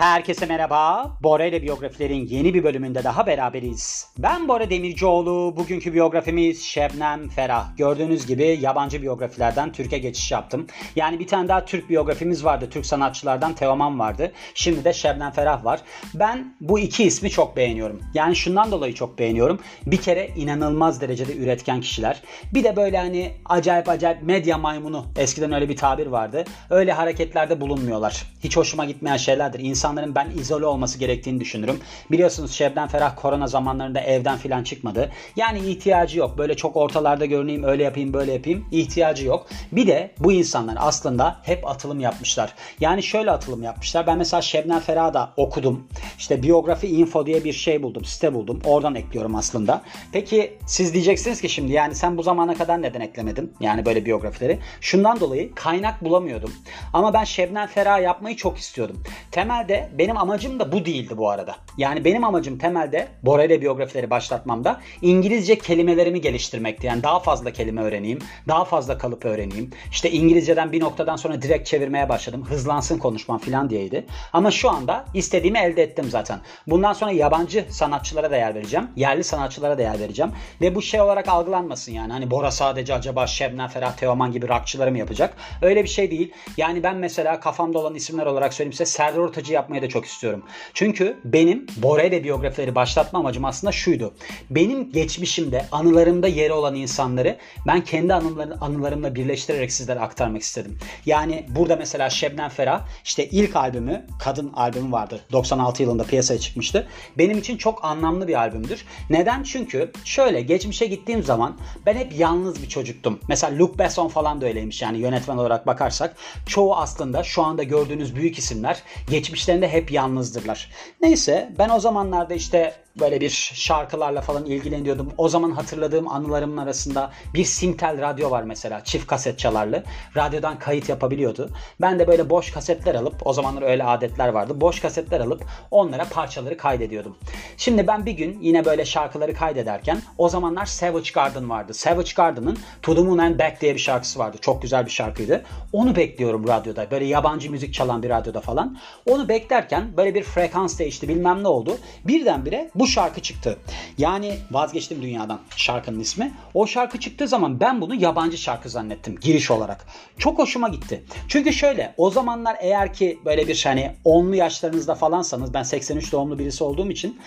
Herkese 0.00 0.46
merhaba. 0.46 1.10
Bora 1.22 1.44
ile 1.44 1.62
biyografilerin 1.62 2.26
yeni 2.26 2.54
bir 2.54 2.64
bölümünde 2.64 3.04
daha 3.04 3.26
beraberiz. 3.26 4.08
Ben 4.18 4.48
Bora 4.48 4.70
Demircioğlu. 4.70 5.54
Bugünkü 5.56 5.94
biyografimiz 5.94 6.62
Şebnem 6.62 7.28
Ferah. 7.28 7.76
Gördüğünüz 7.76 8.26
gibi 8.26 8.58
yabancı 8.60 9.02
biyografilerden 9.02 9.72
Türkiye 9.72 10.00
geçiş 10.00 10.32
yaptım. 10.32 10.66
Yani 10.96 11.18
bir 11.18 11.26
tane 11.26 11.48
daha 11.48 11.64
Türk 11.64 11.90
biyografimiz 11.90 12.44
vardı. 12.44 12.68
Türk 12.70 12.86
sanatçılardan 12.86 13.54
Teoman 13.54 13.98
vardı. 13.98 14.32
Şimdi 14.54 14.84
de 14.84 14.92
Şebnem 14.92 15.30
Ferah 15.30 15.64
var. 15.64 15.80
Ben 16.14 16.54
bu 16.60 16.78
iki 16.78 17.04
ismi 17.04 17.30
çok 17.30 17.56
beğeniyorum. 17.56 18.00
Yani 18.14 18.36
şundan 18.36 18.72
dolayı 18.72 18.94
çok 18.94 19.18
beğeniyorum. 19.18 19.58
Bir 19.86 19.96
kere 19.96 20.30
inanılmaz 20.36 21.00
derecede 21.00 21.36
üretken 21.36 21.80
kişiler. 21.80 22.22
Bir 22.54 22.64
de 22.64 22.76
böyle 22.76 22.98
hani 22.98 23.32
acayip 23.44 23.88
acayip 23.88 24.22
medya 24.22 24.58
maymunu. 24.58 25.06
Eskiden 25.16 25.52
öyle 25.52 25.68
bir 25.68 25.76
tabir 25.76 26.06
vardı. 26.06 26.44
Öyle 26.70 26.92
hareketlerde 26.92 27.60
bulunmuyorlar. 27.60 28.26
Hiç 28.44 28.56
hoşuma 28.56 28.84
gitmeyen 28.84 29.16
şeylerdir. 29.16 29.60
İnsanların 29.90 30.14
ben 30.14 30.30
izole 30.30 30.66
olması 30.66 30.98
gerektiğini 30.98 31.40
düşünürüm. 31.40 31.80
Biliyorsunuz 32.10 32.52
Şebnem 32.52 32.88
Ferah 32.88 33.16
korona 33.16 33.46
zamanlarında 33.46 34.00
evden 34.00 34.38
filan 34.38 34.64
çıkmadı. 34.64 35.10
Yani 35.36 35.58
ihtiyacı 35.58 36.18
yok. 36.18 36.38
Böyle 36.38 36.56
çok 36.56 36.76
ortalarda 36.76 37.26
görüneyim, 37.26 37.64
öyle 37.64 37.82
yapayım, 37.82 38.12
böyle 38.12 38.32
yapayım. 38.32 38.64
ihtiyacı 38.70 39.26
yok. 39.26 39.46
Bir 39.72 39.86
de 39.86 40.10
bu 40.18 40.32
insanlar 40.32 40.76
aslında 40.78 41.40
hep 41.42 41.68
atılım 41.68 42.00
yapmışlar. 42.00 42.54
Yani 42.80 43.02
şöyle 43.02 43.30
atılım 43.30 43.62
yapmışlar. 43.62 44.06
Ben 44.06 44.18
mesela 44.18 44.42
Şebnem 44.42 44.80
Ferah'ı 44.80 45.14
da 45.14 45.32
okudum. 45.36 45.88
İşte 46.18 46.42
biyografi 46.42 46.86
info 46.86 47.26
diye 47.26 47.44
bir 47.44 47.52
şey 47.52 47.82
buldum, 47.82 48.04
site 48.04 48.34
buldum. 48.34 48.60
Oradan 48.64 48.94
ekliyorum 48.94 49.34
aslında. 49.34 49.82
Peki 50.12 50.58
siz 50.66 50.94
diyeceksiniz 50.94 51.40
ki 51.40 51.48
şimdi 51.48 51.72
yani 51.72 51.94
sen 51.94 52.16
bu 52.16 52.22
zamana 52.22 52.54
kadar 52.54 52.82
neden 52.82 53.00
eklemedin? 53.00 53.52
Yani 53.60 53.86
böyle 53.86 54.04
biyografileri. 54.04 54.58
Şundan 54.80 55.20
dolayı 55.20 55.54
kaynak 55.54 56.04
bulamıyordum. 56.04 56.52
Ama 56.92 57.14
ben 57.14 57.24
Şebnem 57.24 57.66
Ferah 57.66 58.02
yapmayı 58.02 58.36
çok 58.36 58.58
istiyordum. 58.58 59.02
Temelde 59.30 59.79
benim 59.98 60.16
amacım 60.16 60.60
da 60.60 60.72
bu 60.72 60.84
değildi 60.84 61.16
bu 61.16 61.30
arada. 61.30 61.56
Yani 61.76 62.04
benim 62.04 62.24
amacım 62.24 62.58
temelde 62.58 63.08
Bora 63.22 63.44
ile 63.44 63.60
biyografileri 63.60 64.10
başlatmamda 64.10 64.80
İngilizce 65.02 65.58
kelimelerimi 65.58 66.20
geliştirmekti. 66.20 66.86
Yani 66.86 67.02
daha 67.02 67.20
fazla 67.20 67.50
kelime 67.52 67.82
öğreneyim, 67.82 68.18
daha 68.48 68.64
fazla 68.64 68.98
kalıp 68.98 69.24
öğreneyim. 69.24 69.70
İşte 69.90 70.10
İngilizceden 70.10 70.72
bir 70.72 70.80
noktadan 70.80 71.16
sonra 71.16 71.42
direkt 71.42 71.68
çevirmeye 71.68 72.08
başladım. 72.08 72.44
Hızlansın 72.48 72.98
konuşmam 72.98 73.38
falan 73.38 73.70
diyeydi. 73.70 74.06
Ama 74.32 74.50
şu 74.50 74.70
anda 74.70 75.04
istediğimi 75.14 75.58
elde 75.58 75.82
ettim 75.82 76.06
zaten. 76.10 76.40
Bundan 76.66 76.92
sonra 76.92 77.10
yabancı 77.10 77.64
sanatçılara 77.70 78.30
da 78.30 78.36
yer 78.36 78.54
vereceğim. 78.54 78.88
Yerli 78.96 79.24
sanatçılara 79.24 79.78
da 79.78 79.82
yer 79.82 80.00
vereceğim. 80.00 80.32
Ve 80.60 80.74
bu 80.74 80.82
şey 80.82 81.00
olarak 81.00 81.28
algılanmasın 81.28 81.92
yani. 81.92 82.12
Hani 82.12 82.30
Bora 82.30 82.50
sadece 82.50 82.94
acaba 82.94 83.26
Şebnem 83.26 83.68
Ferah 83.68 83.96
Teoman 83.96 84.32
gibi 84.32 84.48
rockçıları 84.48 84.90
mı 84.90 84.98
yapacak? 84.98 85.36
Öyle 85.62 85.84
bir 85.84 85.88
şey 85.88 86.10
değil. 86.10 86.32
Yani 86.56 86.82
ben 86.82 86.96
mesela 86.96 87.40
kafamda 87.40 87.78
olan 87.78 87.94
isimler 87.94 88.26
olarak 88.26 88.54
söyleyeyim 88.54 88.72
size 88.72 88.86
Serdar 88.86 89.18
Ortacı 89.18 89.52
yapmayı 89.70 89.82
da 89.82 89.88
çok 89.88 90.04
istiyorum. 90.04 90.42
Çünkü 90.74 91.16
benim 91.24 91.66
Bora 91.76 92.02
ile 92.02 92.24
biyografileri 92.24 92.74
başlatma 92.74 93.18
amacım 93.18 93.44
aslında 93.44 93.72
şuydu. 93.72 94.14
Benim 94.50 94.92
geçmişimde, 94.92 95.66
anılarımda 95.72 96.28
yeri 96.28 96.52
olan 96.52 96.74
insanları 96.74 97.36
ben 97.66 97.84
kendi 97.84 98.14
anılarım, 98.14 98.58
anılarımla 98.60 99.14
birleştirerek 99.14 99.72
sizlere 99.72 100.00
aktarmak 100.00 100.42
istedim. 100.42 100.78
Yani 101.06 101.46
burada 101.48 101.76
mesela 101.76 102.10
Şebnem 102.10 102.48
Ferah 102.48 102.86
işte 103.04 103.28
ilk 103.28 103.56
albümü, 103.56 104.06
kadın 104.18 104.52
albümü 104.52 104.92
vardı. 104.92 105.20
96 105.32 105.82
yılında 105.82 106.04
piyasaya 106.04 106.38
çıkmıştı. 106.38 106.88
Benim 107.18 107.38
için 107.38 107.56
çok 107.56 107.84
anlamlı 107.84 108.28
bir 108.28 108.34
albümdür. 108.34 108.84
Neden? 109.10 109.42
Çünkü 109.42 109.92
şöyle 110.04 110.40
geçmişe 110.40 110.86
gittiğim 110.86 111.22
zaman 111.22 111.58
ben 111.86 111.94
hep 111.94 112.18
yalnız 112.18 112.62
bir 112.62 112.68
çocuktum. 112.68 113.20
Mesela 113.28 113.58
Luc 113.58 113.78
Besson 113.78 114.08
falan 114.08 114.40
da 114.40 114.46
öyleymiş 114.46 114.82
yani 114.82 114.98
yönetmen 114.98 115.36
olarak 115.36 115.66
bakarsak. 115.66 116.16
Çoğu 116.46 116.76
aslında 116.76 117.22
şu 117.22 117.42
anda 117.42 117.62
gördüğünüz 117.62 118.16
büyük 118.16 118.38
isimler 118.38 118.82
geçmişlerinde 119.10 119.59
hep 119.68 119.92
yalnızdırlar. 119.92 120.70
Neyse 121.02 121.52
ben 121.58 121.68
o 121.68 121.80
zamanlarda 121.80 122.34
işte 122.34 122.74
böyle 123.00 123.20
bir 123.20 123.52
şarkılarla 123.54 124.20
falan 124.20 124.44
ilgileniyordum. 124.44 125.12
O 125.18 125.28
zaman 125.28 125.50
hatırladığım 125.50 126.08
anılarımın 126.08 126.56
arasında 126.56 127.10
bir 127.34 127.44
Sintel 127.44 128.00
radyo 128.00 128.30
var 128.30 128.42
mesela. 128.42 128.84
Çift 128.84 129.06
kaset 129.06 129.38
çalarlı. 129.38 129.84
Radyodan 130.16 130.58
kayıt 130.58 130.88
yapabiliyordu. 130.88 131.50
Ben 131.80 131.98
de 131.98 132.06
böyle 132.06 132.30
boş 132.30 132.52
kasetler 132.52 132.94
alıp 132.94 133.26
o 133.26 133.32
zamanlar 133.32 133.62
öyle 133.62 133.84
adetler 133.84 134.28
vardı. 134.28 134.60
Boş 134.60 134.80
kasetler 134.80 135.20
alıp 135.20 135.44
onlara 135.70 136.04
parçaları 136.04 136.56
kaydediyordum. 136.56 137.16
Şimdi 137.56 137.86
ben 137.86 138.06
bir 138.06 138.12
gün 138.12 138.38
yine 138.40 138.64
böyle 138.64 138.84
şarkıları 138.84 139.34
kaydederken 139.34 140.02
o 140.18 140.28
zamanlar 140.28 140.66
Savage 140.66 141.10
Garden 141.14 141.50
vardı. 141.50 141.74
Savage 141.74 142.10
Garden'ın 142.16 142.58
To 142.82 142.94
The 142.94 143.02
Moon 143.02 143.18
and 143.18 143.38
Back 143.38 143.60
diye 143.60 143.74
bir 143.74 143.80
şarkısı 143.80 144.18
vardı. 144.18 144.36
Çok 144.40 144.62
güzel 144.62 144.86
bir 144.86 144.90
şarkıydı. 144.90 145.44
Onu 145.72 145.96
bekliyorum 145.96 146.48
radyoda. 146.48 146.90
Böyle 146.90 147.04
yabancı 147.04 147.50
müzik 147.50 147.74
çalan 147.74 148.02
bir 148.02 148.10
radyoda 148.10 148.40
falan. 148.40 148.78
Onu 149.06 149.28
beklerken 149.28 149.96
böyle 149.96 150.14
bir 150.14 150.22
frekans 150.22 150.78
değişti 150.78 151.08
bilmem 151.08 151.42
ne 151.42 151.48
oldu. 151.48 151.78
Birdenbire 152.04 152.70
bu 152.80 152.86
şarkı 152.86 153.22
çıktı. 153.22 153.58
Yani 153.98 154.38
vazgeçtim 154.50 155.02
dünyadan 155.02 155.40
şarkının 155.56 156.00
ismi. 156.00 156.32
O 156.54 156.66
şarkı 156.66 157.00
çıktığı 157.00 157.28
zaman 157.28 157.60
ben 157.60 157.80
bunu 157.80 157.94
yabancı 157.94 158.38
şarkı 158.38 158.68
zannettim 158.68 159.18
giriş 159.20 159.50
olarak. 159.50 159.86
Çok 160.18 160.38
hoşuma 160.38 160.68
gitti. 160.68 161.04
Çünkü 161.28 161.52
şöyle 161.52 161.94
o 161.96 162.10
zamanlar 162.10 162.56
eğer 162.60 162.94
ki 162.94 163.18
böyle 163.24 163.48
bir 163.48 163.62
hani 163.64 163.92
10'lu 164.04 164.36
yaşlarınızda 164.36 164.94
falansanız 164.94 165.54
ben 165.54 165.62
83 165.62 166.12
doğumlu 166.12 166.38
birisi 166.38 166.64
olduğum 166.64 166.90
için 166.90 167.20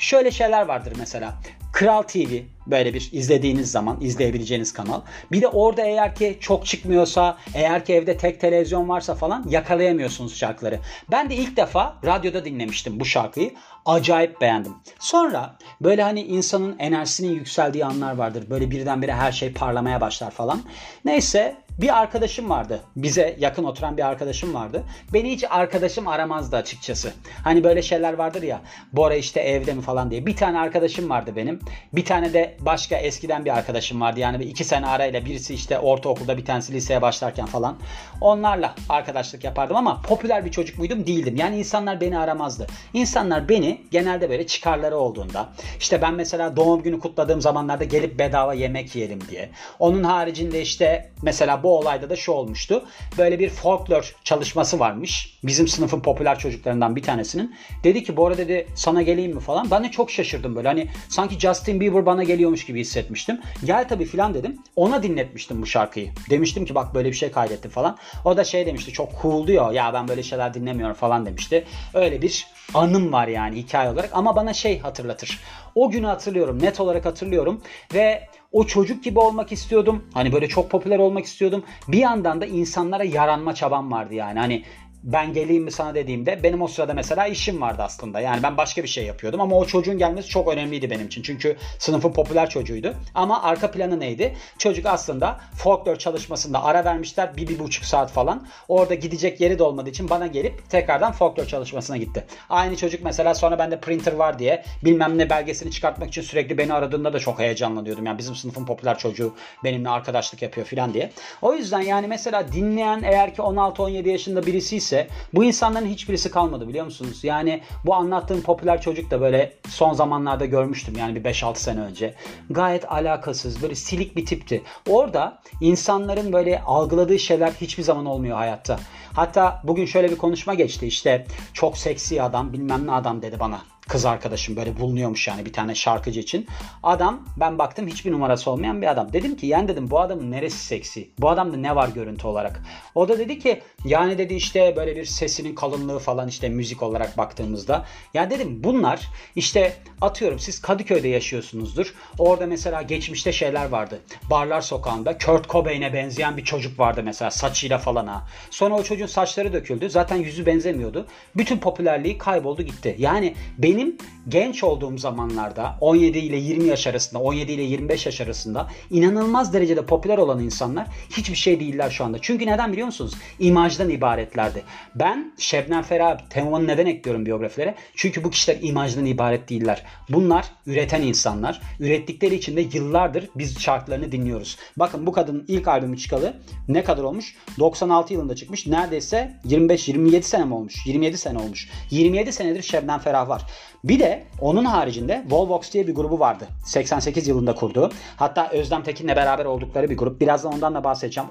şöyle 0.00 0.30
şeyler 0.30 0.62
vardır 0.62 0.92
mesela. 0.98 1.34
Kral 1.72 2.02
TV 2.02 2.28
böyle 2.66 2.94
bir 2.94 3.08
izlediğiniz 3.12 3.70
zaman 3.70 4.00
izleyebileceğiniz 4.00 4.72
kanal. 4.72 5.00
Bir 5.32 5.42
de 5.42 5.48
orada 5.48 5.82
eğer 5.82 6.14
ki 6.14 6.38
çok 6.40 6.66
çıkmıyorsa, 6.66 7.38
eğer 7.54 7.84
ki 7.84 7.94
evde 7.94 8.16
tek 8.16 8.40
televizyon 8.40 8.88
varsa 8.88 9.14
falan 9.14 9.44
yakalayamıyorsunuz 9.48 10.36
şarkıları. 10.36 10.80
Ben 11.10 11.30
de 11.30 11.34
ilk 11.34 11.56
defa 11.56 11.96
radyoda 12.04 12.44
dinlemiştim 12.44 13.00
bu 13.00 13.04
şarkıyı. 13.04 13.54
Acayip 13.86 14.40
beğendim. 14.40 14.72
Sonra 14.98 15.56
böyle 15.80 16.02
hani 16.02 16.22
insanın 16.22 16.78
enerjisinin 16.78 17.34
yükseldiği 17.34 17.84
anlar 17.84 18.16
vardır. 18.16 18.44
Böyle 18.50 18.70
birdenbire 18.70 19.12
her 19.12 19.32
şey 19.32 19.52
parlamaya 19.52 20.00
başlar 20.00 20.30
falan. 20.30 20.62
Neyse 21.04 21.56
bir 21.80 21.98
arkadaşım 21.98 22.50
vardı. 22.50 22.80
Bize 22.96 23.36
yakın 23.38 23.64
oturan 23.64 23.96
bir 23.96 24.06
arkadaşım 24.06 24.54
vardı. 24.54 24.84
Beni 25.12 25.30
hiç 25.30 25.44
arkadaşım 25.50 26.08
aramazdı 26.08 26.56
açıkçası. 26.56 27.12
Hani 27.44 27.64
böyle 27.64 27.82
şeyler 27.82 28.12
vardır 28.12 28.42
ya. 28.42 28.60
Bora 28.92 29.14
işte 29.14 29.40
evde 29.40 29.74
mi 29.74 29.82
falan 29.82 30.10
diye. 30.10 30.26
Bir 30.26 30.36
tane 30.36 30.58
arkadaşım 30.58 31.10
vardı 31.10 31.32
benim. 31.36 31.60
Bir 31.92 32.04
tane 32.04 32.32
de 32.32 32.56
başka 32.60 32.96
eskiden 32.96 33.44
bir 33.44 33.50
arkadaşım 33.58 34.00
vardı. 34.00 34.20
Yani 34.20 34.44
iki 34.44 34.64
sene 34.64 34.86
arayla 34.86 35.24
birisi 35.24 35.54
işte 35.54 35.78
ortaokulda 35.78 36.36
bir 36.36 36.44
tanesi 36.44 36.72
liseye 36.72 37.02
başlarken 37.02 37.46
falan. 37.46 37.76
Onlarla 38.20 38.74
arkadaşlık 38.88 39.44
yapardım 39.44 39.76
ama 39.76 40.02
popüler 40.02 40.44
bir 40.44 40.50
çocuk 40.50 40.78
muydum? 40.78 41.06
Değildim. 41.06 41.36
Yani 41.36 41.58
insanlar 41.58 42.00
beni 42.00 42.18
aramazdı. 42.18 42.66
İnsanlar 42.94 43.48
beni 43.48 43.80
genelde 43.90 44.30
böyle 44.30 44.46
çıkarları 44.46 44.96
olduğunda 44.96 45.48
işte 45.78 46.02
ben 46.02 46.14
mesela 46.14 46.56
doğum 46.56 46.82
günü 46.82 47.00
kutladığım 47.00 47.40
zamanlarda 47.40 47.84
gelip 47.84 48.18
bedava 48.18 48.54
yemek 48.54 48.96
yiyelim 48.96 49.20
diye. 49.30 49.50
Onun 49.78 50.04
haricinde 50.04 50.60
işte 50.62 51.10
mesela 51.22 51.62
bu 51.62 51.69
olayda 51.78 52.10
da 52.10 52.16
şu 52.16 52.32
olmuştu. 52.32 52.84
Böyle 53.18 53.38
bir 53.38 53.48
folklor 53.48 54.14
çalışması 54.24 54.78
varmış. 54.78 55.38
Bizim 55.44 55.68
sınıfın 55.68 56.00
popüler 56.00 56.38
çocuklarından 56.38 56.96
bir 56.96 57.02
tanesinin. 57.02 57.54
Dedi 57.84 58.04
ki 58.04 58.16
Bora 58.16 58.38
dedi 58.38 58.66
sana 58.74 59.02
geleyim 59.02 59.34
mi 59.34 59.40
falan. 59.40 59.70
Ben 59.70 59.84
de 59.84 59.90
çok 59.90 60.10
şaşırdım 60.10 60.56
böyle. 60.56 60.68
Hani 60.68 60.88
sanki 61.08 61.40
Justin 61.40 61.80
Bieber 61.80 62.06
bana 62.06 62.22
geliyormuş 62.22 62.66
gibi 62.66 62.80
hissetmiştim. 62.80 63.40
Gel 63.64 63.88
tabii 63.88 64.04
filan 64.04 64.34
dedim. 64.34 64.58
Ona 64.76 65.02
dinletmiştim 65.02 65.62
bu 65.62 65.66
şarkıyı. 65.66 66.10
Demiştim 66.30 66.64
ki 66.64 66.74
bak 66.74 66.94
böyle 66.94 67.08
bir 67.08 67.16
şey 67.16 67.30
kaydettim 67.30 67.70
falan. 67.70 67.98
O 68.24 68.36
da 68.36 68.44
şey 68.44 68.66
demişti 68.66 68.92
çok 68.92 69.22
cool 69.22 69.46
diyor. 69.46 69.72
Ya 69.72 69.94
ben 69.94 70.08
böyle 70.08 70.22
şeyler 70.22 70.54
dinlemiyorum 70.54 70.94
falan 70.94 71.26
demişti. 71.26 71.64
Öyle 71.94 72.22
bir 72.22 72.46
anım 72.74 73.12
var 73.12 73.28
yani 73.28 73.56
hikaye 73.56 73.90
olarak. 73.90 74.10
Ama 74.12 74.36
bana 74.36 74.52
şey 74.52 74.78
hatırlatır. 74.78 75.40
O 75.74 75.90
günü 75.90 76.06
hatırlıyorum. 76.06 76.62
Net 76.62 76.80
olarak 76.80 77.06
hatırlıyorum. 77.06 77.60
Ve 77.94 78.28
o 78.52 78.66
çocuk 78.66 79.04
gibi 79.04 79.18
olmak 79.18 79.52
istiyordum. 79.52 80.04
Hani 80.14 80.32
böyle 80.32 80.48
çok 80.48 80.70
popüler 80.70 80.98
olmak 80.98 81.24
istiyordum. 81.24 81.64
Bir 81.88 81.98
yandan 81.98 82.40
da 82.40 82.46
insanlara 82.46 83.04
yaranma 83.04 83.54
çabam 83.54 83.92
vardı 83.92 84.14
yani. 84.14 84.38
Hani 84.38 84.64
ben 85.02 85.32
geleyim 85.32 85.64
mi 85.64 85.70
sana 85.70 85.94
dediğimde 85.94 86.42
benim 86.42 86.62
o 86.62 86.68
sırada 86.68 86.94
mesela 86.94 87.26
işim 87.26 87.60
vardı 87.60 87.82
aslında. 87.82 88.20
Yani 88.20 88.42
ben 88.42 88.56
başka 88.56 88.82
bir 88.82 88.88
şey 88.88 89.04
yapıyordum 89.04 89.40
ama 89.40 89.56
o 89.56 89.64
çocuğun 89.64 89.98
gelmesi 89.98 90.28
çok 90.28 90.48
önemliydi 90.48 90.90
benim 90.90 91.06
için. 91.06 91.22
Çünkü 91.22 91.56
sınıfın 91.78 92.12
popüler 92.12 92.50
çocuğuydu. 92.50 92.94
Ama 93.14 93.42
arka 93.42 93.70
planı 93.70 94.00
neydi? 94.00 94.36
Çocuk 94.58 94.86
aslında 94.86 95.40
folklor 95.56 95.96
çalışmasında 95.96 96.64
ara 96.64 96.84
vermişler 96.84 97.36
bir, 97.36 97.48
bir 97.48 97.58
buçuk 97.58 97.84
saat 97.84 98.10
falan. 98.12 98.46
Orada 98.68 98.94
gidecek 98.94 99.40
yeri 99.40 99.58
de 99.58 99.62
olmadığı 99.62 99.90
için 99.90 100.10
bana 100.10 100.26
gelip 100.26 100.70
tekrardan 100.70 101.12
folklor 101.12 101.46
çalışmasına 101.46 101.96
gitti. 101.96 102.24
Aynı 102.48 102.76
çocuk 102.76 103.04
mesela 103.04 103.34
sonra 103.34 103.58
bende 103.58 103.80
printer 103.80 104.12
var 104.12 104.38
diye 104.38 104.64
bilmem 104.84 105.18
ne 105.18 105.30
belgesini 105.30 105.70
çıkartmak 105.70 106.08
için 106.08 106.22
sürekli 106.22 106.58
beni 106.58 106.74
aradığında 106.74 107.12
da 107.12 107.18
çok 107.18 107.38
heyecanlanıyordum. 107.38 108.06
Yani 108.06 108.18
bizim 108.18 108.34
sınıfın 108.34 108.66
popüler 108.66 108.98
çocuğu 108.98 109.34
benimle 109.64 109.88
arkadaşlık 109.88 110.42
yapıyor 110.42 110.66
falan 110.66 110.94
diye. 110.94 111.10
O 111.42 111.54
yüzden 111.54 111.80
yani 111.80 112.06
mesela 112.06 112.52
dinleyen 112.52 113.02
eğer 113.02 113.34
ki 113.34 113.42
16-17 113.42 114.08
yaşında 114.08 114.46
birisi 114.46 114.76
gitmişse 114.90 115.08
bu 115.34 115.44
insanların 115.44 115.86
hiçbirisi 115.86 116.30
kalmadı 116.30 116.68
biliyor 116.68 116.84
musunuz? 116.84 117.24
Yani 117.24 117.62
bu 117.84 117.94
anlattığım 117.94 118.42
popüler 118.42 118.80
çocuk 118.80 119.10
da 119.10 119.20
böyle 119.20 119.52
son 119.68 119.92
zamanlarda 119.92 120.46
görmüştüm 120.46 120.94
yani 120.98 121.14
bir 121.14 121.24
5-6 121.24 121.56
sene 121.56 121.80
önce. 121.80 122.14
Gayet 122.50 122.92
alakasız 122.92 123.62
böyle 123.62 123.74
silik 123.74 124.16
bir 124.16 124.26
tipti. 124.26 124.62
Orada 124.88 125.38
insanların 125.60 126.32
böyle 126.32 126.60
algıladığı 126.60 127.18
şeyler 127.18 127.52
hiçbir 127.60 127.82
zaman 127.82 128.06
olmuyor 128.06 128.36
hayatta. 128.36 128.78
Hatta 129.14 129.60
bugün 129.64 129.86
şöyle 129.86 130.10
bir 130.10 130.16
konuşma 130.16 130.54
geçti 130.54 130.86
işte 130.86 131.26
çok 131.52 131.78
seksi 131.78 132.22
adam 132.22 132.52
bilmem 132.52 132.86
ne 132.86 132.92
adam 132.92 133.22
dedi 133.22 133.40
bana 133.40 133.60
kız 133.90 134.04
arkadaşım 134.04 134.56
böyle 134.56 134.80
bulunuyormuş 134.80 135.28
yani 135.28 135.44
bir 135.44 135.52
tane 135.52 135.74
şarkıcı 135.74 136.20
için. 136.20 136.46
Adam 136.82 137.28
ben 137.36 137.58
baktım 137.58 137.86
hiçbir 137.86 138.12
numarası 138.12 138.50
olmayan 138.50 138.82
bir 138.82 138.90
adam. 138.90 139.12
Dedim 139.12 139.36
ki 139.36 139.46
yani 139.46 139.68
dedim 139.68 139.90
bu 139.90 140.00
adamın 140.00 140.30
neresi 140.30 140.58
seksi? 140.58 141.10
Bu 141.18 141.30
adamda 141.30 141.56
ne 141.56 141.76
var 141.76 141.88
görüntü 141.88 142.26
olarak? 142.26 142.62
O 142.94 143.08
da 143.08 143.18
dedi 143.18 143.38
ki 143.38 143.62
yani 143.84 144.18
dedi 144.18 144.34
işte 144.34 144.76
böyle 144.76 144.96
bir 144.96 145.04
sesinin 145.04 145.54
kalınlığı 145.54 145.98
falan 145.98 146.28
işte 146.28 146.48
müzik 146.48 146.82
olarak 146.82 147.18
baktığımızda. 147.18 147.84
Ya 148.14 148.30
dedim 148.30 148.64
bunlar 148.64 149.08
işte 149.36 149.72
atıyorum 150.00 150.38
siz 150.38 150.62
Kadıköy'de 150.62 151.08
yaşıyorsunuzdur. 151.08 151.94
Orada 152.18 152.46
mesela 152.46 152.82
geçmişte 152.82 153.32
şeyler 153.32 153.68
vardı. 153.68 154.00
Barlar 154.30 154.60
sokağında 154.60 155.18
Kurt 155.18 155.48
Cobain'e 155.48 155.92
benzeyen 155.92 156.36
bir 156.36 156.44
çocuk 156.44 156.78
vardı 156.78 157.02
mesela 157.04 157.30
saçıyla 157.30 157.78
falan 157.78 158.06
ha. 158.06 158.26
Sonra 158.50 158.74
o 158.74 158.82
çocuğun 158.82 159.06
saçları 159.06 159.52
döküldü. 159.52 159.90
Zaten 159.90 160.16
yüzü 160.16 160.46
benzemiyordu. 160.46 161.06
Bütün 161.36 161.58
popülerliği 161.58 162.18
kayboldu 162.18 162.62
gitti. 162.62 162.96
Yani 162.98 163.34
benim 163.58 163.79
benim 163.80 163.96
genç 164.28 164.64
olduğum 164.64 164.98
zamanlarda 164.98 165.76
17 165.80 166.18
ile 166.18 166.36
20 166.36 166.64
yaş 166.64 166.86
arasında 166.86 167.22
17 167.22 167.52
ile 167.52 167.62
25 167.62 168.06
yaş 168.06 168.20
arasında 168.20 168.68
inanılmaz 168.90 169.52
derecede 169.52 169.86
popüler 169.86 170.18
olan 170.18 170.40
insanlar 170.40 170.86
hiçbir 171.10 171.36
şey 171.36 171.60
değiller 171.60 171.90
şu 171.90 172.04
anda. 172.04 172.18
Çünkü 172.22 172.46
neden 172.46 172.72
biliyor 172.72 172.86
musunuz? 172.86 173.14
İmajdan 173.38 173.90
ibaretlerdi. 173.90 174.62
Ben 174.94 175.32
Şebnem 175.38 175.82
Ferah, 175.82 176.18
Teoman'ı 176.30 176.66
neden 176.66 176.86
ekliyorum 176.86 177.26
biyografilere? 177.26 177.74
Çünkü 177.94 178.24
bu 178.24 178.30
kişiler 178.30 178.58
imajdan 178.62 179.06
ibaret 179.06 179.48
değiller. 179.48 179.84
Bunlar 180.08 180.46
üreten 180.66 181.02
insanlar. 181.02 181.60
Ürettikleri 181.80 182.34
için 182.34 182.56
de 182.56 182.60
yıllardır 182.72 183.28
biz 183.34 183.58
şarkılarını 183.58 184.12
dinliyoruz. 184.12 184.56
Bakın 184.76 185.06
bu 185.06 185.12
kadının 185.12 185.44
ilk 185.48 185.68
albümü 185.68 185.98
çıkalı 185.98 186.34
ne 186.68 186.84
kadar 186.84 187.02
olmuş? 187.02 187.34
96 187.58 188.12
yılında 188.12 188.36
çıkmış. 188.36 188.66
Neredeyse 188.66 189.36
25-27 189.48 190.22
sene 190.22 190.44
mi 190.44 190.54
olmuş? 190.54 190.86
27 190.86 191.18
sene 191.18 191.38
olmuş. 191.38 191.68
27 191.90 192.32
senedir 192.32 192.62
Şebnem 192.62 192.98
Ferah 192.98 193.28
var. 193.28 193.42
Bir 193.84 193.98
de 193.98 194.24
onun 194.40 194.64
haricinde 194.64 195.24
Volvox 195.30 195.72
diye 195.72 195.86
bir 195.86 195.94
grubu 195.94 196.18
vardı. 196.18 196.48
88 196.64 197.28
yılında 197.28 197.54
kurduğu. 197.54 197.90
Hatta 198.16 198.48
Özlem 198.48 198.82
Tekin'le 198.82 199.08
beraber 199.16 199.44
oldukları 199.44 199.90
bir 199.90 199.96
grup. 199.96 200.20
Birazdan 200.20 200.52
ondan 200.52 200.74
da 200.74 200.84
bahsedeceğim. 200.84 201.30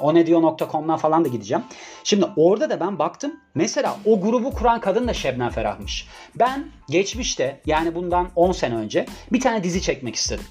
Onedio.com'dan 0.00 0.96
falan 0.96 1.24
da 1.24 1.28
gideceğim. 1.28 1.64
Şimdi 2.04 2.26
orada 2.36 2.70
da 2.70 2.80
ben 2.80 2.98
baktım. 2.98 3.32
Mesela 3.54 3.96
o 4.04 4.20
grubu 4.20 4.50
kuran 4.50 4.80
kadın 4.80 5.08
da 5.08 5.14
Şebnem 5.14 5.50
Ferah'mış. 5.50 6.08
Ben 6.38 6.66
geçmişte 6.88 7.60
yani 7.66 7.94
bundan 7.94 8.28
10 8.36 8.52
sene 8.52 8.74
önce 8.74 9.06
bir 9.32 9.40
tane 9.40 9.64
dizi 9.64 9.82
çekmek 9.82 10.14
istedim. 10.14 10.44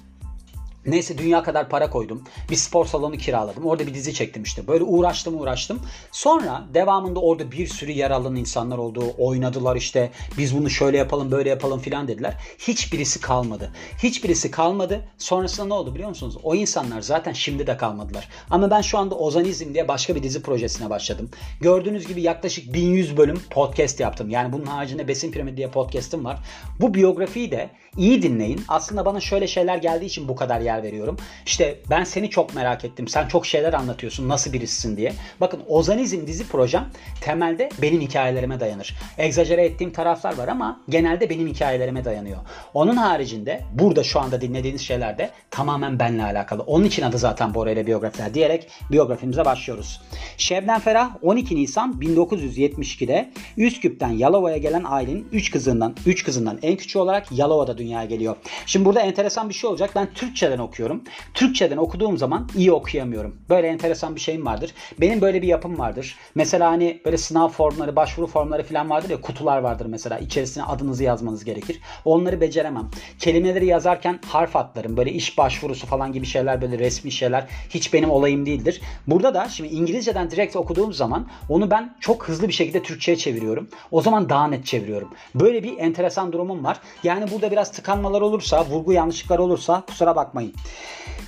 Neyse 0.86 1.18
dünya 1.18 1.42
kadar 1.42 1.68
para 1.68 1.90
koydum. 1.90 2.24
Bir 2.50 2.56
spor 2.56 2.86
salonu 2.86 3.16
kiraladım. 3.16 3.66
Orada 3.66 3.86
bir 3.86 3.94
dizi 3.94 4.14
çektim 4.14 4.42
işte. 4.42 4.66
Böyle 4.66 4.84
uğraştım 4.84 5.40
uğraştım. 5.40 5.80
Sonra 6.12 6.64
devamında 6.74 7.20
orada 7.20 7.52
bir 7.52 7.66
sürü 7.66 7.90
yer 7.90 8.10
alan 8.10 8.36
insanlar 8.36 8.78
oldu. 8.78 9.04
Oynadılar 9.18 9.76
işte. 9.76 10.10
Biz 10.38 10.56
bunu 10.56 10.70
şöyle 10.70 10.98
yapalım 10.98 11.30
böyle 11.30 11.48
yapalım 11.48 11.80
filan 11.80 12.08
dediler. 12.08 12.34
Hiçbirisi 12.58 13.20
kalmadı. 13.20 13.72
Hiçbirisi 14.02 14.50
kalmadı. 14.50 15.04
Sonrasında 15.18 15.66
ne 15.66 15.74
oldu 15.74 15.94
biliyor 15.94 16.08
musunuz? 16.08 16.36
O 16.42 16.54
insanlar 16.54 17.00
zaten 17.00 17.32
şimdi 17.32 17.66
de 17.66 17.76
kalmadılar. 17.76 18.28
Ama 18.50 18.70
ben 18.70 18.80
şu 18.80 18.98
anda 18.98 19.14
Ozanizm 19.14 19.74
diye 19.74 19.88
başka 19.88 20.14
bir 20.14 20.22
dizi 20.22 20.42
projesine 20.42 20.90
başladım. 20.90 21.30
Gördüğünüz 21.60 22.06
gibi 22.08 22.22
yaklaşık 22.22 22.74
1100 22.74 23.16
bölüm 23.16 23.40
podcast 23.50 24.00
yaptım. 24.00 24.30
Yani 24.30 24.52
bunun 24.52 24.66
haricinde 24.66 25.08
Besin 25.08 25.32
Piramidi 25.32 25.56
diye 25.56 25.70
podcast'ım 25.70 26.24
var. 26.24 26.38
Bu 26.80 26.94
biyografiyi 26.94 27.50
de 27.50 27.70
iyi 27.96 28.22
dinleyin. 28.22 28.64
Aslında 28.68 29.04
bana 29.04 29.20
şöyle 29.20 29.46
şeyler 29.46 29.76
geldiği 29.76 30.06
için 30.06 30.28
bu 30.28 30.36
kadar 30.36 30.60
yer 30.60 30.71
yer 30.72 30.82
veriyorum. 30.82 31.16
İşte 31.46 31.78
ben 31.90 32.04
seni 32.04 32.30
çok 32.30 32.54
merak 32.54 32.84
ettim. 32.84 33.08
Sen 33.08 33.28
çok 33.28 33.46
şeyler 33.46 33.72
anlatıyorsun. 33.72 34.28
Nasıl 34.28 34.52
birisin 34.52 34.96
diye. 34.96 35.12
Bakın 35.40 35.62
Ozanizm 35.68 36.26
dizi 36.26 36.48
projem 36.48 36.86
temelde 37.20 37.68
benim 37.82 38.00
hikayelerime 38.00 38.60
dayanır. 38.60 38.94
Egzajere 39.18 39.64
ettiğim 39.64 39.92
taraflar 39.92 40.38
var 40.38 40.48
ama 40.48 40.80
genelde 40.88 41.30
benim 41.30 41.48
hikayelerime 41.48 42.04
dayanıyor. 42.04 42.38
Onun 42.74 42.96
haricinde 42.96 43.60
burada 43.72 44.04
şu 44.04 44.20
anda 44.20 44.40
dinlediğiniz 44.40 44.80
şeyler 44.80 45.18
de 45.18 45.30
tamamen 45.50 45.98
benle 45.98 46.24
alakalı. 46.24 46.62
Onun 46.62 46.84
için 46.84 47.02
adı 47.02 47.18
zaten 47.18 47.54
Bora 47.54 47.70
ile 47.70 47.86
biyografiler 47.86 48.34
diyerek 48.34 48.68
biyografimize 48.90 49.44
başlıyoruz. 49.44 50.00
Şebnem 50.36 50.80
Ferah 50.80 51.10
12 51.22 51.56
Nisan 51.56 51.92
1972'de 52.00 53.30
Üsküp'ten 53.56 54.10
Yalova'ya 54.10 54.56
gelen 54.56 54.84
ailenin 54.86 55.28
3 55.32 55.50
kızından 55.50 55.94
3 56.06 56.24
kızından 56.24 56.58
en 56.62 56.76
küçüğü 56.76 56.98
olarak 56.98 57.32
Yalova'da 57.32 57.78
dünyaya 57.78 58.06
geliyor. 58.06 58.36
Şimdi 58.66 58.84
burada 58.84 59.00
enteresan 59.00 59.48
bir 59.48 59.54
şey 59.54 59.70
olacak. 59.70 59.90
Ben 59.96 60.12
Türkçeden 60.14 60.58
okuyorum. 60.62 61.02
Türkçeden 61.34 61.76
okuduğum 61.76 62.18
zaman 62.18 62.48
iyi 62.56 62.72
okuyamıyorum. 62.72 63.36
Böyle 63.50 63.66
enteresan 63.66 64.14
bir 64.14 64.20
şeyim 64.20 64.46
vardır. 64.46 64.74
Benim 65.00 65.20
böyle 65.20 65.42
bir 65.42 65.46
yapım 65.46 65.78
vardır. 65.78 66.16
Mesela 66.34 66.70
hani 66.70 67.00
böyle 67.04 67.16
sınav 67.16 67.48
formları, 67.48 67.96
başvuru 67.96 68.26
formları 68.26 68.62
falan 68.62 68.90
vardır 68.90 69.10
ya 69.10 69.20
kutular 69.20 69.58
vardır 69.58 69.86
mesela. 69.86 70.18
İçerisine 70.18 70.64
adınızı 70.64 71.04
yazmanız 71.04 71.44
gerekir. 71.44 71.80
Onları 72.04 72.40
beceremem. 72.40 72.90
Kelimeleri 73.18 73.66
yazarken 73.66 74.20
harf 74.26 74.56
atlarım. 74.56 74.96
Böyle 74.96 75.12
iş 75.12 75.38
başvurusu 75.38 75.86
falan 75.86 76.12
gibi 76.12 76.26
şeyler 76.26 76.62
böyle 76.62 76.78
resmi 76.78 77.12
şeyler 77.12 77.46
hiç 77.70 77.92
benim 77.92 78.10
olayım 78.10 78.46
değildir. 78.46 78.80
Burada 79.06 79.34
da 79.34 79.48
şimdi 79.48 79.74
İngilizceden 79.74 80.30
direkt 80.30 80.56
okuduğum 80.56 80.92
zaman 80.92 81.26
onu 81.48 81.70
ben 81.70 81.96
çok 82.00 82.28
hızlı 82.28 82.48
bir 82.48 82.52
şekilde 82.52 82.82
Türkçe'ye 82.82 83.16
çeviriyorum. 83.16 83.68
O 83.90 84.02
zaman 84.02 84.28
daha 84.28 84.46
net 84.46 84.66
çeviriyorum. 84.66 85.08
Böyle 85.34 85.62
bir 85.62 85.78
enteresan 85.78 86.32
durumum 86.32 86.64
var. 86.64 86.80
Yani 87.02 87.30
burada 87.30 87.50
biraz 87.50 87.72
tıkanmalar 87.72 88.20
olursa, 88.20 88.64
vurgu 88.64 88.92
yanlışlıklar 88.92 89.38
olursa 89.38 89.82
kusura 89.86 90.16
bakmayın. 90.16 90.51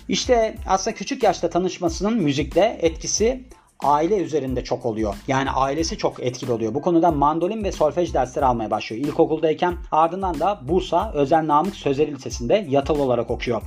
İşte 0.09 0.57
aslında 0.67 0.97
küçük 0.97 1.23
yaşta 1.23 1.51
tanışmasının 1.51 2.23
müzikte 2.23 2.79
etkisi 2.81 3.45
aile 3.85 4.17
üzerinde 4.17 4.65
çok 4.65 4.87
oluyor. 4.87 5.15
Yani 5.29 5.51
ailesi 5.51 5.99
çok 5.99 6.23
etkili 6.23 6.53
oluyor. 6.53 6.75
Bu 6.75 6.83
konuda 6.83 7.11
mandolin 7.11 7.65
ve 7.65 7.73
solfej 7.73 8.15
dersleri 8.15 8.45
almaya 8.45 8.71
başlıyor. 8.71 9.05
İlkokuldayken 9.05 9.77
ardından 9.93 10.41
da 10.41 10.61
Bursa 10.69 11.13
Özel 11.15 11.47
Namık 11.47 11.77
Sözleri 11.77 12.15
Lisesi'nde 12.15 12.67
yatılı 12.69 13.03
olarak 13.03 13.31
okuyor. 13.31 13.63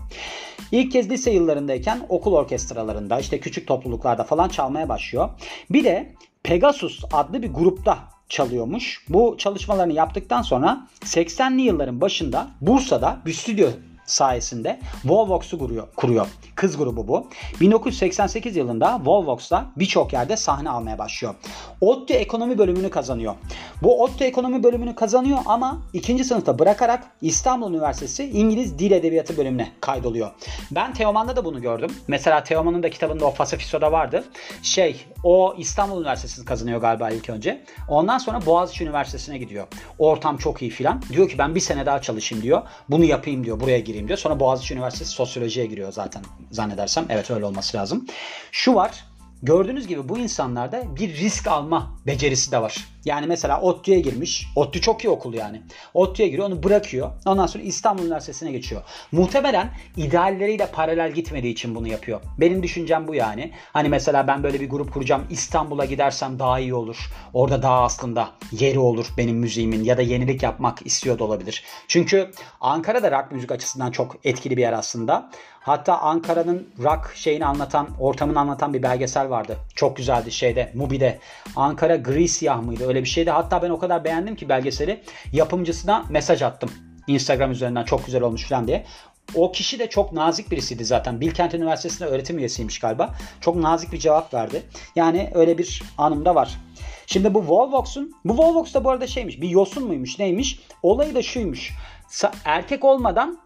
İlk 0.72 0.92
kez 0.92 1.10
lise 1.10 1.32
yıllarındayken 1.32 2.06
okul 2.10 2.34
orkestralarında 2.34 3.20
işte 3.20 3.40
küçük 3.40 3.68
topluluklarda 3.68 4.24
falan 4.24 4.50
çalmaya 4.50 4.90
başlıyor. 4.90 5.30
Bir 5.70 5.84
de 5.84 6.14
Pegasus 6.44 7.04
adlı 7.12 7.42
bir 7.42 7.54
grupta 7.54 7.98
çalıyormuş. 8.30 9.06
Bu 9.10 9.36
çalışmalarını 9.38 9.94
yaptıktan 9.94 10.42
sonra 10.42 10.88
80'li 11.02 11.62
yılların 11.62 12.02
başında 12.02 12.48
Bursa'da 12.62 13.18
bir 13.26 13.34
stüdyo 13.34 13.68
sayesinde 14.08 14.80
Volvox'u 15.06 15.60
kuruyor, 15.60 15.88
kuruyor. 15.96 16.28
Kız 16.56 16.78
grubu 16.78 17.08
bu. 17.08 17.28
1988 17.62 18.56
yılında 18.56 19.02
Volvox'la 19.06 19.66
birçok 19.76 20.14
yerde 20.14 20.38
sahne 20.38 20.70
almaya 20.70 20.98
başlıyor. 20.98 21.36
ODTÜ 21.82 22.14
ekonomi 22.14 22.58
bölümünü 22.58 22.90
kazanıyor. 22.90 23.36
Bu 23.84 24.04
ODTÜ 24.04 24.24
ekonomi 24.24 24.64
bölümünü 24.64 24.96
kazanıyor 24.96 25.40
ama 25.46 25.82
ikinci 25.94 26.24
sınıfta 26.24 26.60
bırakarak 26.60 27.04
İstanbul 27.22 27.72
Üniversitesi 27.72 28.24
İngiliz 28.24 28.80
Dil 28.80 28.92
Edebiyatı 28.92 29.38
bölümüne 29.38 29.72
kaydoluyor. 29.82 30.32
Ben 30.72 30.94
Teoman'da 30.94 31.36
da 31.36 31.46
bunu 31.46 31.62
gördüm. 31.62 31.90
Mesela 32.08 32.44
Teoman'ın 32.44 32.84
da 32.84 32.90
kitabında 32.90 33.26
o 33.26 33.34
Pasifiso'da 33.34 33.92
vardı. 33.92 34.24
Şey 34.62 35.06
o 35.24 35.56
İstanbul 35.58 36.02
Üniversitesi'ni 36.02 36.46
kazanıyor 36.46 36.82
galiba 36.82 37.10
ilk 37.10 37.30
önce. 37.30 37.64
Ondan 37.90 38.18
sonra 38.18 38.46
Boğaziçi 38.46 38.84
Üniversitesi'ne 38.84 39.38
gidiyor. 39.38 39.68
Ortam 40.00 40.38
çok 40.38 40.62
iyi 40.62 40.72
filan. 40.72 41.02
Diyor 41.10 41.30
ki 41.30 41.38
ben 41.38 41.56
bir 41.56 41.60
sene 41.60 41.86
daha 41.86 42.02
çalışayım 42.02 42.44
diyor. 42.44 42.62
Bunu 42.90 43.04
yapayım 43.04 43.44
diyor. 43.44 43.60
Buraya 43.60 43.80
gireyim 43.80 43.97
gireyim 43.98 44.08
diyor. 44.08 44.20
Sonra 44.20 44.40
Boğaziçi 44.40 44.74
Üniversitesi 44.74 45.12
sosyolojiye 45.12 45.66
giriyor 45.66 45.92
zaten 45.92 46.24
zannedersem. 46.52 47.06
Evet 47.10 47.32
öyle 47.32 47.46
olması 47.46 47.78
lazım. 47.78 48.06
Şu 48.52 48.76
var. 48.76 49.06
Gördüğünüz 49.44 49.88
gibi 49.88 50.10
bu 50.10 50.18
insanlarda 50.18 50.96
bir 50.96 51.16
risk 51.16 51.48
alma 51.48 51.92
becerisi 52.06 52.52
de 52.52 52.62
var. 52.62 52.88
Yani 53.08 53.28
mesela 53.28 53.62
ODTÜ'ye 53.62 54.00
girmiş. 54.00 54.48
ODTÜ 54.56 54.82
çok 54.82 55.04
iyi 55.04 55.10
okul 55.10 55.34
yani. 55.34 55.62
ODTÜ'ye 55.94 56.30
giriyor 56.30 56.48
onu 56.48 56.64
bırakıyor. 56.64 57.12
Ondan 57.26 57.48
sonra 57.48 57.64
İstanbul 57.64 58.04
Üniversitesi'ne 58.04 58.52
geçiyor. 58.52 58.82
Muhtemelen 59.12 59.72
idealleriyle 59.98 60.68
paralel 60.72 61.12
gitmediği 61.12 61.54
için 61.54 61.76
bunu 61.76 61.88
yapıyor. 61.88 62.22
Benim 62.38 62.64
düşüncem 62.64 63.08
bu 63.08 63.16
yani. 63.16 63.52
Hani 63.74 63.90
mesela 63.90 64.28
ben 64.28 64.44
böyle 64.44 64.62
bir 64.62 64.70
grup 64.70 64.94
kuracağım. 64.94 65.24
İstanbul'a 65.30 65.86
gidersem 65.86 66.40
daha 66.40 66.60
iyi 66.60 66.74
olur. 66.74 66.98
Orada 67.34 67.64
daha 67.64 67.84
aslında 67.84 68.30
yeri 68.52 68.80
olur 68.80 69.08
benim 69.18 69.38
müziğimin 69.38 69.84
ya 69.84 69.98
da 69.98 70.02
yenilik 70.02 70.44
yapmak 70.44 70.86
istiyor 70.86 71.20
da 71.20 71.24
olabilir. 71.24 71.64
Çünkü 71.88 72.32
Ankara'da 72.62 73.12
rock 73.12 73.32
müzik 73.32 73.52
açısından 73.52 73.92
çok 73.92 74.16
etkili 74.24 74.58
bir 74.58 74.62
yer 74.62 74.74
aslında. 74.74 75.30
Hatta 75.68 75.98
Ankara'nın 75.98 76.68
rock 76.84 77.12
şeyini 77.16 77.46
anlatan, 77.46 77.88
ortamını 78.00 78.40
anlatan 78.40 78.74
bir 78.74 78.84
belgesel 78.84 79.30
vardı. 79.30 79.58
Çok 79.76 79.98
güzeldi 79.98 80.32
şeyde, 80.32 80.72
Mubi'de. 80.76 81.20
Ankara 81.56 81.96
gri 81.96 82.28
siyah 82.28 82.62
mıydı? 82.62 82.88
Öyle 82.88 82.97
bir 83.04 83.08
şeydi. 83.08 83.32
Hatta 83.32 83.62
ben 83.62 83.70
o 83.70 83.80
kadar 83.80 84.04
beğendim 84.04 84.36
ki 84.36 84.50
belgeseli. 84.50 85.02
Yapımcısına 85.34 86.06
mesaj 86.10 86.42
attım. 86.42 86.70
Instagram 87.08 87.52
üzerinden 87.52 87.84
çok 87.84 88.06
güzel 88.06 88.22
olmuş 88.22 88.50
falan 88.50 88.68
diye. 88.68 88.86
O 89.36 89.52
kişi 89.52 89.80
de 89.80 89.90
çok 89.90 90.14
nazik 90.14 90.52
birisiydi 90.52 90.86
zaten. 90.86 91.22
Bilkent 91.22 91.54
Üniversitesi'nde 91.54 92.10
öğretim 92.10 92.38
üyesiymiş 92.38 92.80
galiba. 92.80 93.16
Çok 93.42 93.56
nazik 93.56 93.92
bir 93.92 94.00
cevap 94.00 94.34
verdi. 94.34 94.64
Yani 94.96 95.32
öyle 95.34 95.58
bir 95.58 95.84
anım 95.98 96.26
da 96.26 96.36
var. 96.36 96.58
Şimdi 97.06 97.34
bu 97.34 97.48
Volvox'un 97.48 98.14
bu 98.26 98.38
Volvox 98.38 98.74
da 98.74 98.84
bu 98.84 98.90
arada 98.90 99.08
şeymiş 99.08 99.42
bir 99.42 99.50
yosun 99.50 99.88
muymuş 99.88 100.20
neymiş? 100.20 100.60
Olayı 100.84 101.16
da 101.16 101.22
şuymuş. 101.22 101.74
Erkek 102.46 102.86
olmadan 102.86 103.40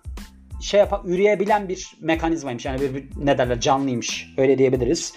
şey 0.61 0.79
yap 0.79 1.01
üreyebilen 1.05 1.69
bir 1.69 1.91
mekanizmaymış. 2.01 2.65
Yani 2.65 2.81
bir, 2.81 2.95
bir 2.95 3.05
ne 3.25 3.37
derler 3.37 3.59
canlıymış. 3.59 4.33
Öyle 4.37 4.57
diyebiliriz. 4.57 5.13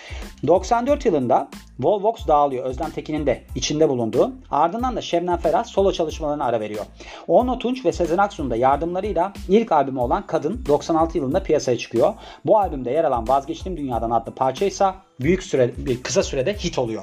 94 0.47 1.05
yılında 1.05 1.49
Volvox 1.81 2.27
dağılıyor. 2.27 2.65
Özlem 2.65 2.91
Tekin'in 2.91 3.27
de 3.27 3.43
içinde 3.55 3.89
bulunduğu. 3.89 4.33
Ardından 4.51 4.97
da 4.97 5.01
Şebnem 5.01 5.37
Ferah 5.37 5.65
solo 5.65 5.93
çalışmalarına 5.93 6.45
ara 6.45 6.61
veriyor. 6.61 6.85
Onno 7.29 7.59
Tunç 7.59 7.85
ve 7.85 7.93
Sezen 7.93 8.19
Aksu'nun 8.19 8.51
da 8.51 8.57
yardımlarıyla 8.57 9.33
ilk 9.49 9.73
albümü 9.73 9.99
olan 9.99 10.27
Kadın 10.27 10.65
96 10.67 11.19
yılında 11.19 11.43
piyasaya 11.43 11.79
çıkıyor. 11.79 12.15
Bu 12.45 12.59
albümde 12.59 12.91
yer 12.91 13.05
alan 13.05 13.29
Vazgeçtim 13.29 13.77
Dünyadan 13.77 14.11
adlı 14.11 14.35
parça 14.35 14.65
ise 14.65 14.87
büyük 15.21 15.43
süre, 15.43 15.71
bir 15.77 16.03
kısa 16.03 16.23
sürede 16.23 16.55
hit 16.55 16.79
oluyor. 16.79 17.03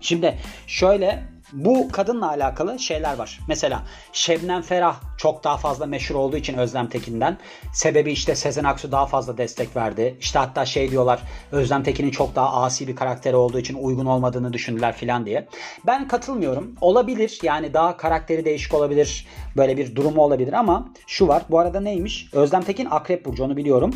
Şimdi 0.00 0.38
şöyle 0.66 1.22
bu 1.52 1.88
kadınla 1.92 2.28
alakalı 2.28 2.78
şeyler 2.78 3.16
var. 3.16 3.40
Mesela 3.48 3.82
Şebnem 4.12 4.62
Ferah 4.62 4.96
çok 5.18 5.44
daha 5.44 5.56
fazla 5.56 5.86
meşhur 5.86 6.14
olduğu 6.14 6.36
için 6.36 6.58
Özlem 6.58 6.88
Tekin'den. 6.88 7.38
Sebebi 7.72 8.12
işte 8.12 8.34
Sezen 8.34 8.64
Aksu 8.64 8.92
daha 8.92 9.06
fazla 9.06 9.38
destek 9.38 9.76
verdi. 9.76 10.16
İşte 10.20 10.38
hatta 10.38 10.66
şey 10.66 10.90
diyorlar 10.90 11.22
Özlem 11.52 11.82
Tekin'in 11.82 12.10
çok 12.10 12.34
daha 12.34 12.62
asi 12.62 12.88
bir 12.88 12.96
karakteri 12.96 13.36
olduğu 13.36 13.58
için 13.58 13.74
uygun 13.74 14.06
olmadığını 14.06 14.52
düşündüler 14.52 14.96
filan 14.96 15.26
diye. 15.26 15.48
Ben 15.86 16.08
katılmıyorum. 16.08 16.74
Olabilir 16.80 17.38
yani 17.42 17.74
daha 17.74 17.96
karakteri 17.96 18.44
değişik 18.44 18.74
olabilir. 18.74 19.26
Böyle 19.56 19.76
bir 19.76 19.96
durumu 19.96 20.22
olabilir 20.22 20.52
ama 20.52 20.88
şu 21.06 21.28
var. 21.28 21.42
Bu 21.50 21.58
arada 21.58 21.80
neymiş? 21.80 22.28
Özlem 22.32 22.62
Tekin 22.62 22.88
Akrep 22.90 23.24
Burcu 23.24 23.44
onu 23.44 23.56
biliyorum. 23.56 23.94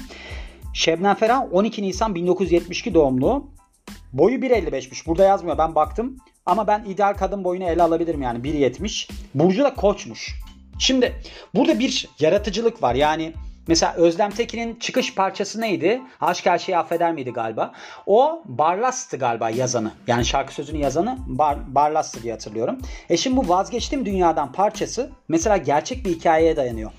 Şebnem 0.75 1.15
Ferah 1.15 1.53
12 1.53 1.83
Nisan 1.83 2.15
1972 2.15 2.95
doğumlu. 2.95 3.45
Boyu 4.15 4.39
1.55'miş. 4.39 5.07
Burada 5.07 5.25
yazmıyor. 5.25 5.59
Ben 5.59 5.75
baktım. 5.75 6.17
Ama 6.47 6.67
ben 6.67 6.85
ideal 6.85 7.15
kadın 7.15 7.45
boyunu 7.45 7.65
ele 7.65 7.83
alabilirim 7.83 8.23
yani 8.23 8.39
1.70. 8.39 9.11
Burcu 9.35 9.65
da 9.65 9.75
koçmuş. 9.75 10.35
Şimdi 10.79 11.13
burada 11.55 11.79
bir 11.79 12.09
yaratıcılık 12.19 12.83
var. 12.83 12.95
Yani 12.95 13.33
Mesela 13.69 13.95
Özlem 13.95 14.31
Tekin'in 14.31 14.75
çıkış 14.75 15.15
parçası 15.15 15.61
neydi? 15.61 16.03
Aşk 16.21 16.47
her 16.47 16.59
şeyi 16.59 16.79
affeder 16.79 17.13
miydi 17.13 17.31
galiba? 17.31 17.73
O 18.07 18.43
Barlas'tı 18.45 19.17
galiba 19.17 19.51
yazanı. 19.51 19.93
Yani 20.07 20.25
şarkı 20.25 20.55
sözünü 20.55 20.79
yazanı 20.79 21.19
Bar, 21.27 21.75
Barlas'tı 21.75 22.23
diye 22.23 22.33
hatırlıyorum. 22.33 22.79
E 23.11 23.17
şimdi 23.17 23.37
bu 23.37 23.49
vazgeçtim 23.49 24.07
dünyadan 24.07 24.53
parçası 24.53 25.11
mesela 25.29 25.57
gerçek 25.57 26.05
bir 26.05 26.11
hikayeye 26.11 26.57
dayanıyor. 26.57 26.91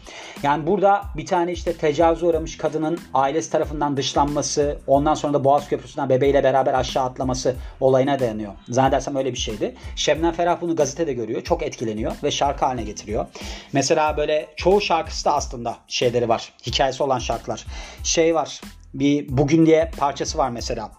Yani 0.43 0.67
burada 0.67 1.01
bir 1.17 1.25
tane 1.25 1.51
işte 1.51 1.73
tecavüze 1.73 2.25
uğramış 2.25 2.57
kadının 2.57 2.99
ailesi 3.13 3.51
tarafından 3.51 3.97
dışlanması, 3.97 4.79
ondan 4.87 5.13
sonra 5.13 5.33
da 5.33 5.43
Boğaz 5.43 5.69
Köprüsü'nden 5.69 6.09
bebeğiyle 6.09 6.43
beraber 6.43 6.73
aşağı 6.73 7.03
atlaması 7.03 7.55
olayına 7.79 8.19
dayanıyor. 8.19 8.53
Zannedersem 8.69 9.15
öyle 9.15 9.33
bir 9.33 9.37
şeydi. 9.37 9.75
Şebnem 9.95 10.31
Ferah 10.31 10.61
bunu 10.61 10.75
gazetede 10.75 11.13
görüyor. 11.13 11.41
Çok 11.41 11.63
etkileniyor 11.63 12.11
ve 12.23 12.31
şarkı 12.31 12.65
haline 12.65 12.83
getiriyor. 12.83 13.25
Mesela 13.73 14.17
böyle 14.17 14.47
çoğu 14.55 14.81
şarkısı 14.81 15.25
da 15.25 15.33
aslında 15.33 15.77
şeyleri 15.87 16.29
var 16.29 16.54
hikayesi 16.65 17.03
olan 17.03 17.19
şarkılar. 17.19 17.65
Şey 18.03 18.35
var. 18.35 18.61
Bir 18.93 19.37
bugün 19.37 19.65
diye 19.65 19.91
parçası 19.97 20.37
var 20.37 20.49
mesela. 20.49 20.91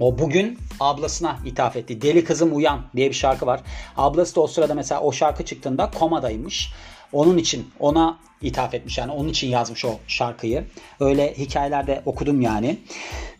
O 0.00 0.18
bugün 0.18 0.58
ablasına 0.80 1.38
ithaf 1.44 1.76
etti. 1.76 2.02
Deli 2.02 2.24
kızım 2.24 2.56
uyan 2.56 2.82
diye 2.96 3.08
bir 3.08 3.14
şarkı 3.14 3.46
var. 3.46 3.60
Ablası 3.96 4.36
da 4.36 4.40
o 4.40 4.46
sırada 4.46 4.74
mesela 4.74 5.00
o 5.00 5.12
şarkı 5.12 5.44
çıktığında 5.44 5.90
komadaymış. 5.90 6.72
Onun 7.12 7.38
için 7.38 7.70
ona 7.80 8.18
ithaf 8.42 8.74
etmiş 8.74 8.98
yani 8.98 9.12
onun 9.12 9.28
için 9.28 9.48
yazmış 9.48 9.84
o 9.84 9.98
şarkıyı. 10.06 10.64
Öyle 11.00 11.34
hikayelerde 11.38 12.02
okudum 12.06 12.40
yani. 12.40 12.78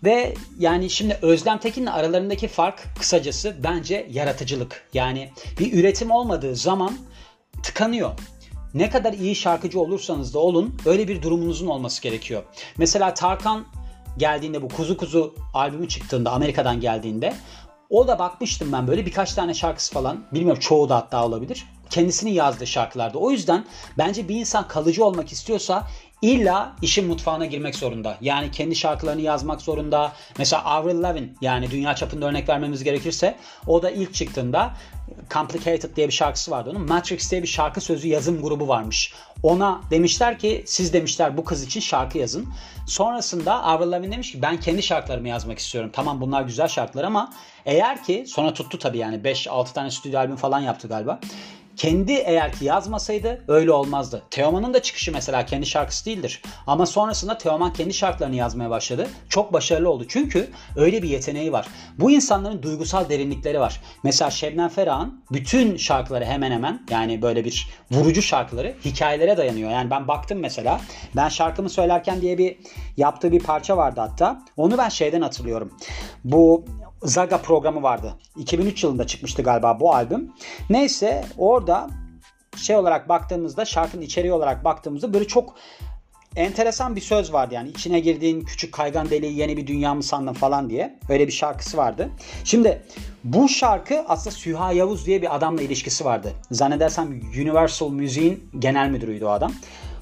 Ve 0.05 0.35
yani 0.59 0.91
şimdi 0.91 1.19
Özlem 1.23 1.59
Tekin'le 1.59 1.87
aralarındaki 1.87 2.49
fark 2.49 2.85
kısacası 2.99 3.57
bence 3.65 4.07
yaratıcılık. 4.11 4.89
Yani 4.95 5.31
bir 5.59 5.73
üretim 5.73 6.11
olmadığı 6.11 6.57
zaman 6.57 6.99
tıkanıyor 7.63 8.11
ne 8.75 8.91
kadar 8.91 9.13
iyi 9.13 9.35
şarkıcı 9.35 9.81
olursanız 9.81 10.35
da 10.35 10.39
olun 10.39 10.77
öyle 10.87 11.09
bir 11.09 11.23
durumunuzun 11.23 11.67
olması 11.67 12.03
gerekiyor. 12.03 12.43
Mesela 12.77 13.15
Tarkan 13.15 13.65
geldiğinde 14.19 14.63
bu 14.63 14.69
Kuzu 14.69 14.97
Kuzu 14.97 15.35
albümü 15.55 15.89
çıktığında 15.89 16.31
Amerika'dan 16.31 16.81
geldiğinde 16.81 17.35
o 17.91 18.09
da 18.09 18.19
bakmıştım 18.19 18.73
ben 18.73 18.87
böyle 18.87 19.07
birkaç 19.07 19.35
tane 19.35 19.55
şarkısı 19.55 19.95
falan 19.95 20.25
bilmiyorum 20.33 20.61
çoğu 20.61 20.89
da 20.89 20.97
hatta 20.97 21.27
olabilir. 21.27 21.65
Kendisinin 21.91 22.31
yazdığı 22.31 22.67
şarkılarda. 22.67 23.19
O 23.19 23.31
yüzden 23.31 23.65
bence 23.99 24.29
bir 24.29 24.37
insan 24.37 24.69
kalıcı 24.69 25.05
olmak 25.05 25.33
istiyorsa 25.33 25.87
illa 26.23 26.73
işin 26.83 27.07
mutfağına 27.07 27.47
girmek 27.47 27.75
zorunda. 27.75 28.19
Yani 28.21 28.51
kendi 28.51 28.77
şarkılarını 28.77 29.21
yazmak 29.21 29.63
zorunda. 29.63 30.13
Mesela 30.39 30.65
Avril 30.65 31.03
Lavigne 31.03 31.29
yani 31.41 31.71
dünya 31.71 31.95
çapında 31.95 32.27
örnek 32.27 32.49
vermemiz 32.49 32.85
gerekirse 32.85 33.37
o 33.67 33.83
da 33.83 33.91
ilk 33.91 34.15
çıktığında 34.15 34.75
Complicated 35.31 35.97
diye 35.97 36.09
bir 36.09 36.13
şarkısı 36.13 36.51
vardı 36.51 36.71
onun. 36.71 36.89
Matrix 36.89 37.31
diye 37.31 37.43
bir 37.43 37.49
şarkı 37.49 37.81
sözü 37.81 38.09
yazım 38.09 38.43
grubu 38.43 38.69
varmış. 38.69 39.15
Ona 39.43 39.81
demişler 39.91 40.39
ki 40.39 40.65
siz 40.67 40.93
demişler 40.93 41.37
bu 41.37 41.45
kız 41.45 41.65
için 41.65 41.81
şarkı 41.81 42.19
yazın. 42.19 42.49
Sonrasında 42.87 43.63
Avril 43.63 43.93
Lavigne 43.93 44.13
demiş 44.13 44.33
ki 44.33 44.43
ben 44.43 44.61
kendi 44.61 44.83
şarkılarımı 44.83 45.29
yazmak 45.29 45.59
istiyorum. 45.59 45.91
Tamam 45.93 46.21
bunlar 46.21 46.43
güzel 46.43 46.69
şarkılar 46.69 47.05
ama 47.05 47.33
eğer 47.67 48.05
ki 48.05 48.25
sonra 48.27 48.55
tuttu 48.55 48.79
tabii 48.79 48.99
yani 48.99 49.17
5-6 49.17 49.73
tane 49.73 49.91
stüdyo 49.91 50.21
albüm 50.21 50.37
falan 50.37 50.61
yaptı 50.61 50.89
galiba 50.89 51.21
kendi 51.83 52.13
eğer 52.13 52.53
ki 52.53 52.65
yazmasaydı 52.65 53.45
öyle 53.49 53.73
olmazdı. 53.73 54.23
Teoman'ın 54.31 54.75
da 54.75 54.83
çıkışı 54.83 55.13
mesela 55.13 55.47
kendi 55.47 55.67
şarkısı 55.67 56.07
değildir. 56.07 56.43
Ama 56.67 56.87
sonrasında 56.87 57.39
Teoman 57.39 57.73
kendi 57.73 57.95
şarkılarını 57.95 58.37
yazmaya 58.37 58.71
başladı. 58.71 59.09
Çok 59.29 59.53
başarılı 59.53 59.91
oldu. 59.91 60.05
Çünkü 60.09 60.51
öyle 60.77 61.03
bir 61.03 61.09
yeteneği 61.09 61.53
var. 61.53 61.67
Bu 61.99 62.11
insanların 62.11 62.63
duygusal 62.63 63.09
derinlikleri 63.09 63.61
var. 63.61 63.81
Mesela 64.03 64.31
Şebnem 64.31 64.69
Ferah'ın 64.69 65.25
bütün 65.33 65.77
şarkıları 65.77 66.25
hemen 66.25 66.51
hemen 66.51 66.83
yani 66.91 67.23
böyle 67.23 67.45
bir 67.45 67.69
vurucu 67.91 68.23
şarkıları 68.23 68.75
hikayelere 68.85 69.37
dayanıyor. 69.37 69.71
Yani 69.71 69.91
ben 69.91 70.09
baktım 70.09 70.39
mesela 70.39 70.81
ben 71.17 71.29
şarkımı 71.29 71.71
söylerken 71.71 72.21
diye 72.21 72.39
bir 72.39 72.57
yaptığı 72.97 73.33
bir 73.33 73.41
parça 73.41 73.77
vardı 73.77 74.01
hatta. 74.01 74.43
Onu 74.57 74.79
ben 74.79 74.89
şeyden 74.89 75.21
hatırlıyorum. 75.21 75.73
Bu 76.25 76.65
Zaga 77.05 77.39
programı 77.39 77.83
vardı. 77.83 78.15
2003 78.37 78.85
yılında 78.85 79.07
çıkmıştı 79.07 79.43
galiba 79.43 79.81
bu 79.81 79.95
albüm. 79.95 80.33
Neyse 80.71 81.25
orada 81.39 81.72
şey 82.57 82.77
olarak 82.77 83.09
baktığımızda 83.09 83.65
şarkının 83.65 84.03
içeriği 84.03 84.33
olarak 84.33 84.65
baktığımızda 84.65 85.15
böyle 85.15 85.27
çok 85.27 85.55
enteresan 86.37 86.97
bir 86.97 87.01
söz 87.01 87.33
vardı 87.33 87.55
yani 87.55 87.69
içine 87.69 88.01
girdiğin 88.01 88.41
küçük 88.41 88.75
kaygan 88.75 89.11
deliği 89.11 89.39
yeni 89.39 89.57
bir 89.57 89.67
dünya 89.67 89.95
mı 89.95 90.03
sandın 90.03 90.33
falan 90.33 90.71
diye 90.71 90.99
öyle 91.09 91.27
bir 91.27 91.33
şarkısı 91.33 91.77
vardı. 91.77 92.09
Şimdi 92.45 92.83
bu 93.25 93.49
şarkı 93.49 94.05
aslında 94.09 94.37
Süha 94.37 94.73
Yavuz 94.73 95.07
diye 95.07 95.23
bir 95.23 95.37
adamla 95.37 95.63
ilişkisi 95.63 96.05
vardı. 96.05 96.33
Zannedersem 96.51 97.21
Universal 97.43 97.91
Müziğin 97.91 98.51
genel 98.59 98.89
müdürüydü 98.91 99.25
o 99.25 99.29
adam. 99.29 99.53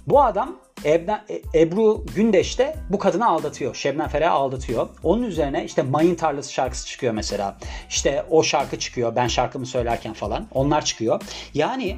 Bu 0.07 0.23
adam 0.23 0.57
Ebna, 0.85 1.25
e, 1.29 1.61
Ebru 1.61 2.05
Gündeş 2.15 2.59
de 2.59 2.77
bu 2.91 2.99
kadını 2.99 3.29
aldatıyor. 3.29 3.75
Şebnem 3.75 4.09
Ferah'ı 4.09 4.31
aldatıyor. 4.31 4.89
Onun 5.03 5.23
üzerine 5.23 5.65
işte 5.65 5.83
Mayın 5.83 6.15
Tarlası 6.15 6.53
şarkısı 6.53 6.87
çıkıyor 6.87 7.13
mesela. 7.13 7.59
İşte 7.89 8.27
o 8.31 8.43
şarkı 8.43 8.79
çıkıyor. 8.79 9.17
Ben 9.17 9.27
şarkımı 9.27 9.67
söylerken 9.67 10.13
falan. 10.13 10.47
Onlar 10.55 10.85
çıkıyor. 10.85 11.23
Yani 11.55 11.97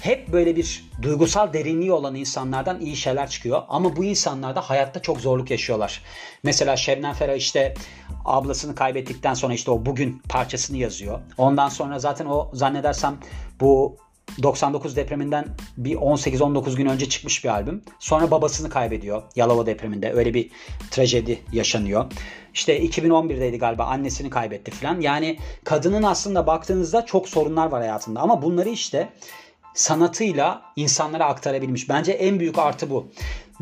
hep 0.00 0.32
böyle 0.32 0.56
bir 0.56 0.90
duygusal 1.02 1.52
derinliği 1.52 1.92
olan 1.92 2.14
insanlardan 2.14 2.80
iyi 2.80 2.96
şeyler 2.96 3.30
çıkıyor. 3.30 3.62
Ama 3.68 3.96
bu 3.96 4.04
insanlar 4.04 4.56
da 4.56 4.60
hayatta 4.60 5.02
çok 5.02 5.20
zorluk 5.20 5.50
yaşıyorlar. 5.50 6.02
Mesela 6.42 6.76
Şebnem 6.76 7.14
Ferah 7.14 7.36
işte 7.36 7.74
ablasını 8.24 8.74
kaybettikten 8.74 9.34
sonra 9.34 9.54
işte 9.54 9.70
o 9.70 9.86
bugün 9.86 10.22
parçasını 10.28 10.76
yazıyor. 10.76 11.20
Ondan 11.38 11.68
sonra 11.68 11.98
zaten 11.98 12.26
o 12.26 12.50
zannedersem 12.52 13.18
bu 13.60 13.96
99 14.42 14.96
depreminden 14.96 15.46
bir 15.76 15.96
18-19 15.96 16.76
gün 16.76 16.86
önce 16.86 17.08
çıkmış 17.08 17.44
bir 17.44 17.48
albüm. 17.48 17.82
Sonra 17.98 18.30
babasını 18.30 18.70
kaybediyor 18.70 19.22
Yalova 19.36 19.66
depreminde. 19.66 20.12
Öyle 20.12 20.34
bir 20.34 20.50
trajedi 20.90 21.38
yaşanıyor. 21.52 22.04
İşte 22.54 22.84
2011'deydi 22.84 23.58
galiba 23.58 23.84
annesini 23.84 24.30
kaybetti 24.30 24.70
falan. 24.70 25.00
Yani 25.00 25.38
kadının 25.64 26.02
aslında 26.02 26.46
baktığınızda 26.46 27.06
çok 27.06 27.28
sorunlar 27.28 27.66
var 27.66 27.80
hayatında. 27.80 28.20
Ama 28.20 28.42
bunları 28.42 28.68
işte 28.68 29.08
sanatıyla 29.74 30.62
insanlara 30.76 31.24
aktarabilmiş. 31.24 31.88
Bence 31.88 32.12
en 32.12 32.40
büyük 32.40 32.58
artı 32.58 32.90
bu. 32.90 33.08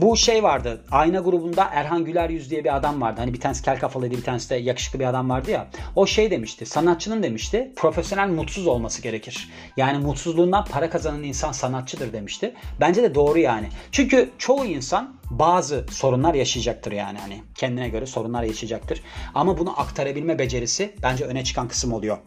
Bu 0.02 0.16
şey 0.16 0.42
vardı. 0.42 0.84
Ayna 0.90 1.18
grubunda 1.18 1.68
Erhan 1.72 2.04
Güler 2.04 2.30
Yüz 2.30 2.50
diye 2.50 2.64
bir 2.64 2.76
adam 2.76 3.00
vardı. 3.00 3.20
Hani 3.20 3.34
bir 3.34 3.40
tanesi 3.40 3.62
kel 3.62 3.78
kafalıydı 3.78 4.16
bir 4.16 4.24
tanesi 4.24 4.50
de 4.50 4.54
yakışıklı 4.54 5.00
bir 5.00 5.04
adam 5.04 5.30
vardı 5.30 5.50
ya. 5.50 5.66
O 5.96 6.06
şey 6.06 6.30
demişti. 6.30 6.66
Sanatçının 6.66 7.22
demişti 7.22 7.72
profesyonel 7.76 8.28
mutsuz 8.28 8.66
olması 8.66 9.02
gerekir. 9.02 9.48
Yani 9.76 9.98
mutsuzluğundan 9.98 10.64
para 10.64 10.90
kazanan 10.90 11.22
insan 11.22 11.52
sanatçıdır 11.52 12.12
demişti. 12.12 12.54
Bence 12.80 13.02
de 13.02 13.14
doğru 13.14 13.38
yani. 13.38 13.68
Çünkü 13.92 14.30
çoğu 14.38 14.64
insan 14.64 15.16
bazı 15.30 15.86
sorunlar 15.90 16.34
yaşayacaktır 16.34 16.92
yani 16.92 17.18
hani 17.18 17.42
kendine 17.54 17.88
göre 17.88 18.06
sorunlar 18.06 18.42
yaşayacaktır. 18.42 19.02
Ama 19.34 19.58
bunu 19.58 19.80
aktarabilme 19.80 20.38
becerisi 20.38 20.94
bence 21.02 21.24
öne 21.24 21.44
çıkan 21.44 21.68
kısım 21.68 21.92
oluyor. 21.92 22.18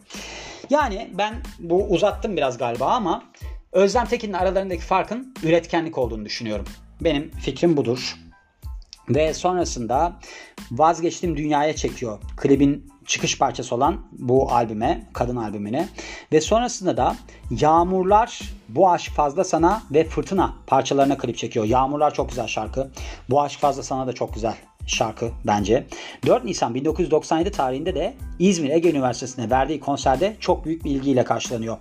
Yani 0.70 1.10
ben 1.18 1.34
bu 1.58 1.84
uzattım 1.84 2.36
biraz 2.36 2.58
galiba 2.58 2.86
ama 2.86 3.22
Özlem 3.72 4.06
Tekin'le 4.06 4.34
aralarındaki 4.34 4.82
farkın 4.82 5.34
üretkenlik 5.42 5.98
olduğunu 5.98 6.24
düşünüyorum. 6.24 6.66
Benim 7.00 7.30
fikrim 7.30 7.76
budur. 7.76 8.16
Ve 9.08 9.34
sonrasında 9.34 10.16
Vazgeçtim 10.70 11.36
Dünyaya 11.36 11.76
çekiyor. 11.76 12.18
Klibin 12.36 12.92
çıkış 13.06 13.38
parçası 13.38 13.74
olan 13.74 14.00
bu 14.12 14.52
albüme, 14.52 15.06
kadın 15.12 15.36
albümüne. 15.36 15.88
Ve 16.32 16.40
sonrasında 16.40 16.96
da 16.96 17.16
Yağmurlar, 17.50 18.40
Bu 18.68 18.90
Aşk 18.90 19.12
Fazla 19.12 19.44
Sana 19.44 19.82
ve 19.90 20.04
Fırtına 20.04 20.54
parçalarına 20.66 21.18
klip 21.18 21.36
çekiyor. 21.36 21.64
Yağmurlar 21.64 22.14
çok 22.14 22.28
güzel 22.28 22.46
şarkı. 22.46 22.90
Bu 23.30 23.42
Aşk 23.42 23.60
Fazla 23.60 23.82
Sana 23.82 24.06
da 24.06 24.12
çok 24.12 24.34
güzel 24.34 24.54
şarkı 24.86 25.30
bence. 25.46 25.86
4 26.26 26.44
Nisan 26.44 26.74
1997 26.74 27.50
tarihinde 27.50 27.94
de 27.94 28.14
İzmir 28.38 28.70
Ege 28.70 28.90
Üniversitesi'nde 28.90 29.50
verdiği 29.50 29.80
konserde 29.80 30.36
çok 30.40 30.64
büyük 30.64 30.84
bir 30.84 30.90
ilgiyle 30.90 31.24
karşılanıyor. 31.24 31.76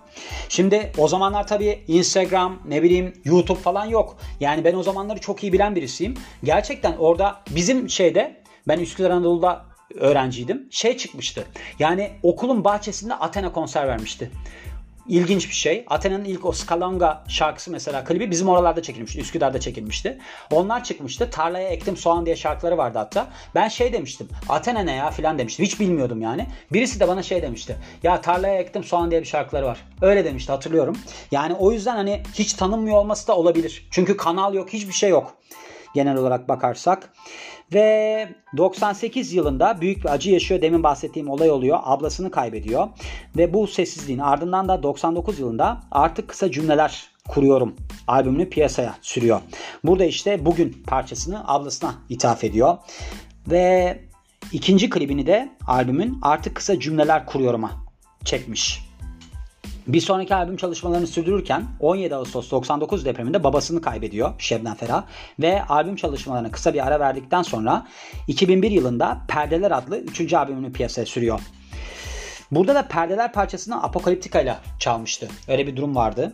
Şimdi 0.50 0.92
o 0.98 1.08
zamanlar 1.08 1.48
tabii 1.48 1.84
Instagram, 1.88 2.60
ne 2.68 2.84
bileyim 2.84 3.14
YouTube 3.26 3.60
falan 3.60 3.86
yok. 3.86 4.18
Yani 4.40 4.64
ben 4.64 4.76
o 4.76 4.84
zamanları 4.84 5.20
çok 5.20 5.44
iyi 5.44 5.54
bilen 5.54 5.76
birisiyim. 5.76 6.14
Gerçekten 6.44 6.98
orada 6.98 7.42
bizim 7.56 7.90
şeyde 7.90 8.44
ben 8.68 8.80
Üsküdar 8.80 9.10
Anadolu'da 9.10 9.66
öğrenciydim. 9.96 10.68
Şey 10.72 10.98
çıkmıştı. 10.98 11.46
Yani 11.80 12.12
okulun 12.24 12.64
bahçesinde 12.64 13.14
Athena 13.14 13.52
konser 13.52 13.88
vermişti. 13.88 14.32
İlginç 15.08 15.50
bir 15.50 15.54
şey. 15.54 15.86
Athena'nın 15.90 16.26
ilk 16.26 16.46
o 16.46 16.52
Skalanga 16.52 17.24
şarkısı 17.28 17.72
mesela 17.72 18.04
klibi 18.04 18.32
bizim 18.32 18.50
oralarda 18.50 18.82
çekilmişti. 18.82 19.20
Üsküdar'da 19.20 19.60
çekilmişti. 19.60 20.18
Onlar 20.52 20.84
çıkmıştı. 20.84 21.30
Tarlaya 21.30 21.70
ektim 21.70 21.98
soğan 21.98 22.26
diye 22.26 22.36
şarkıları 22.36 22.78
vardı 22.78 22.98
hatta. 22.98 23.28
Ben 23.56 23.68
şey 23.68 23.94
demiştim. 23.94 24.30
Athena 24.50 24.80
ne 24.80 24.96
ya 24.96 25.12
filan 25.12 25.40
demiştim. 25.40 25.66
Hiç 25.66 25.80
bilmiyordum 25.80 26.22
yani. 26.22 26.48
Birisi 26.74 27.00
de 27.00 27.08
bana 27.08 27.24
şey 27.24 27.42
demişti. 27.42 27.78
Ya 28.04 28.22
tarlaya 28.22 28.56
ektim 28.56 28.84
soğan 28.84 29.12
diye 29.12 29.22
bir 29.22 29.28
şarkıları 29.28 29.66
var. 29.66 29.80
Öyle 30.02 30.26
demişti 30.26 30.52
hatırlıyorum. 30.52 30.98
Yani 31.32 31.54
o 31.54 31.72
yüzden 31.72 31.96
hani 31.96 32.24
hiç 32.34 32.54
tanınmıyor 32.54 32.98
olması 32.98 33.28
da 33.28 33.38
olabilir. 33.38 33.88
Çünkü 33.92 34.18
kanal 34.18 34.54
yok 34.54 34.74
hiçbir 34.74 34.94
şey 34.94 35.10
yok. 35.10 35.36
Genel 35.96 36.18
olarak 36.18 36.50
bakarsak. 36.50 37.10
Ve 37.74 38.30
98 38.58 39.34
yılında 39.34 39.82
büyük 39.82 40.04
bir 40.04 40.10
acı 40.14 40.32
yaşıyor. 40.32 40.62
Demin 40.62 40.84
bahsettiğim 40.84 41.30
olay 41.30 41.52
oluyor. 41.52 41.80
Ablasını 41.84 42.32
kaybediyor. 42.32 42.88
Ve 43.38 43.54
bu 43.54 43.68
sessizliğin 43.68 44.20
ardından 44.20 44.68
da 44.68 44.84
99 44.84 45.40
yılında 45.40 45.82
artık 45.92 46.28
kısa 46.28 46.52
cümleler 46.52 47.08
kuruyorum 47.28 47.76
albümünü 48.08 48.50
piyasaya 48.50 48.96
sürüyor. 49.02 49.42
Burada 49.84 50.06
işte 50.06 50.46
bugün 50.46 50.84
parçasını 50.88 51.48
ablasına 51.48 51.96
ithaf 52.10 52.44
ediyor. 52.44 52.78
Ve 53.48 54.00
ikinci 54.52 54.90
klibini 54.90 55.28
de 55.28 55.50
albümün 55.68 56.20
artık 56.22 56.56
kısa 56.56 56.80
cümleler 56.80 57.26
kuruyorum'a 57.26 57.72
çekmiş. 58.26 58.93
Bir 59.88 60.02
sonraki 60.02 60.36
albüm 60.36 60.58
çalışmalarını 60.58 61.08
sürdürürken 61.08 61.66
17 61.80 62.16
Ağustos 62.16 62.52
99 62.52 63.06
depreminde 63.06 63.44
babasını 63.44 63.82
kaybediyor 63.82 64.34
Şebnem 64.38 64.76
Ferah 64.76 65.04
ve 65.40 65.64
albüm 65.64 65.96
çalışmalarına 65.96 66.52
kısa 66.52 66.74
bir 66.74 66.88
ara 66.88 67.00
verdikten 67.00 67.42
sonra 67.42 67.88
2001 68.28 68.72
yılında 68.72 69.22
Perdeler 69.28 69.72
adlı 69.72 69.98
3. 69.98 70.34
albümünü 70.34 70.74
piyasaya 70.74 71.06
sürüyor. 71.06 71.40
Burada 72.52 72.76
da 72.76 72.88
Perdeler 72.88 73.34
parçasını 73.34 73.84
Apokaliptika 73.84 74.42
ile 74.42 74.56
çalmıştı. 74.80 75.28
Öyle 75.48 75.68
bir 75.68 75.76
durum 75.76 75.96
vardı. 75.96 76.34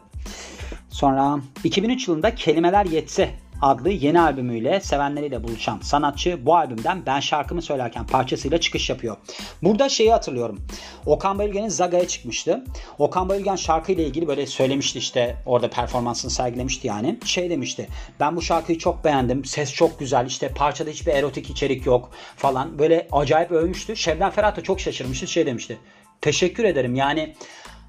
Sonra 0.89 1.39
2003 1.63 2.07
yılında 2.07 2.35
Kelimeler 2.35 2.85
Yetse 2.85 3.29
adlı 3.61 3.89
yeni 3.89 4.21
albümüyle 4.21 4.79
sevenleriyle 4.79 5.43
buluşan 5.43 5.79
sanatçı 5.81 6.45
bu 6.45 6.55
albümden 6.55 7.05
Ben 7.05 7.19
şarkımı 7.19 7.61
söylerken 7.61 8.07
parçasıyla 8.07 8.57
çıkış 8.57 8.89
yapıyor. 8.89 9.17
Burada 9.63 9.89
şeyi 9.89 10.11
hatırlıyorum. 10.11 10.59
Okan 11.05 11.39
Bayülgen'in 11.39 11.69
Zaga'ya 11.69 12.07
çıkmıştı. 12.07 12.63
Okan 12.97 13.29
Bayülgen 13.29 13.55
şarkıyla 13.55 14.03
ilgili 14.03 14.27
böyle 14.27 14.47
söylemişti 14.47 14.99
işte 14.99 15.37
orada 15.45 15.69
performansını 15.69 16.31
sergilemişti 16.31 16.87
yani. 16.87 17.19
Şey 17.25 17.49
demişti. 17.49 17.87
Ben 18.19 18.35
bu 18.35 18.41
şarkıyı 18.41 18.77
çok 18.77 19.03
beğendim. 19.03 19.45
Ses 19.45 19.73
çok 19.73 19.99
güzel. 19.99 20.25
İşte 20.25 20.49
parçada 20.49 20.89
hiçbir 20.89 21.11
erotik 21.11 21.49
içerik 21.49 21.85
yok 21.85 22.11
falan. 22.35 22.79
Böyle 22.79 23.07
acayip 23.11 23.51
övmüştü. 23.51 23.95
Şebnem 23.95 24.31
Ferah 24.31 24.55
da 24.55 24.63
çok 24.63 24.79
şaşırmıştı. 24.79 25.27
Şey 25.27 25.45
demişti. 25.45 25.77
Teşekkür 26.21 26.63
ederim. 26.63 26.95
Yani 26.95 27.35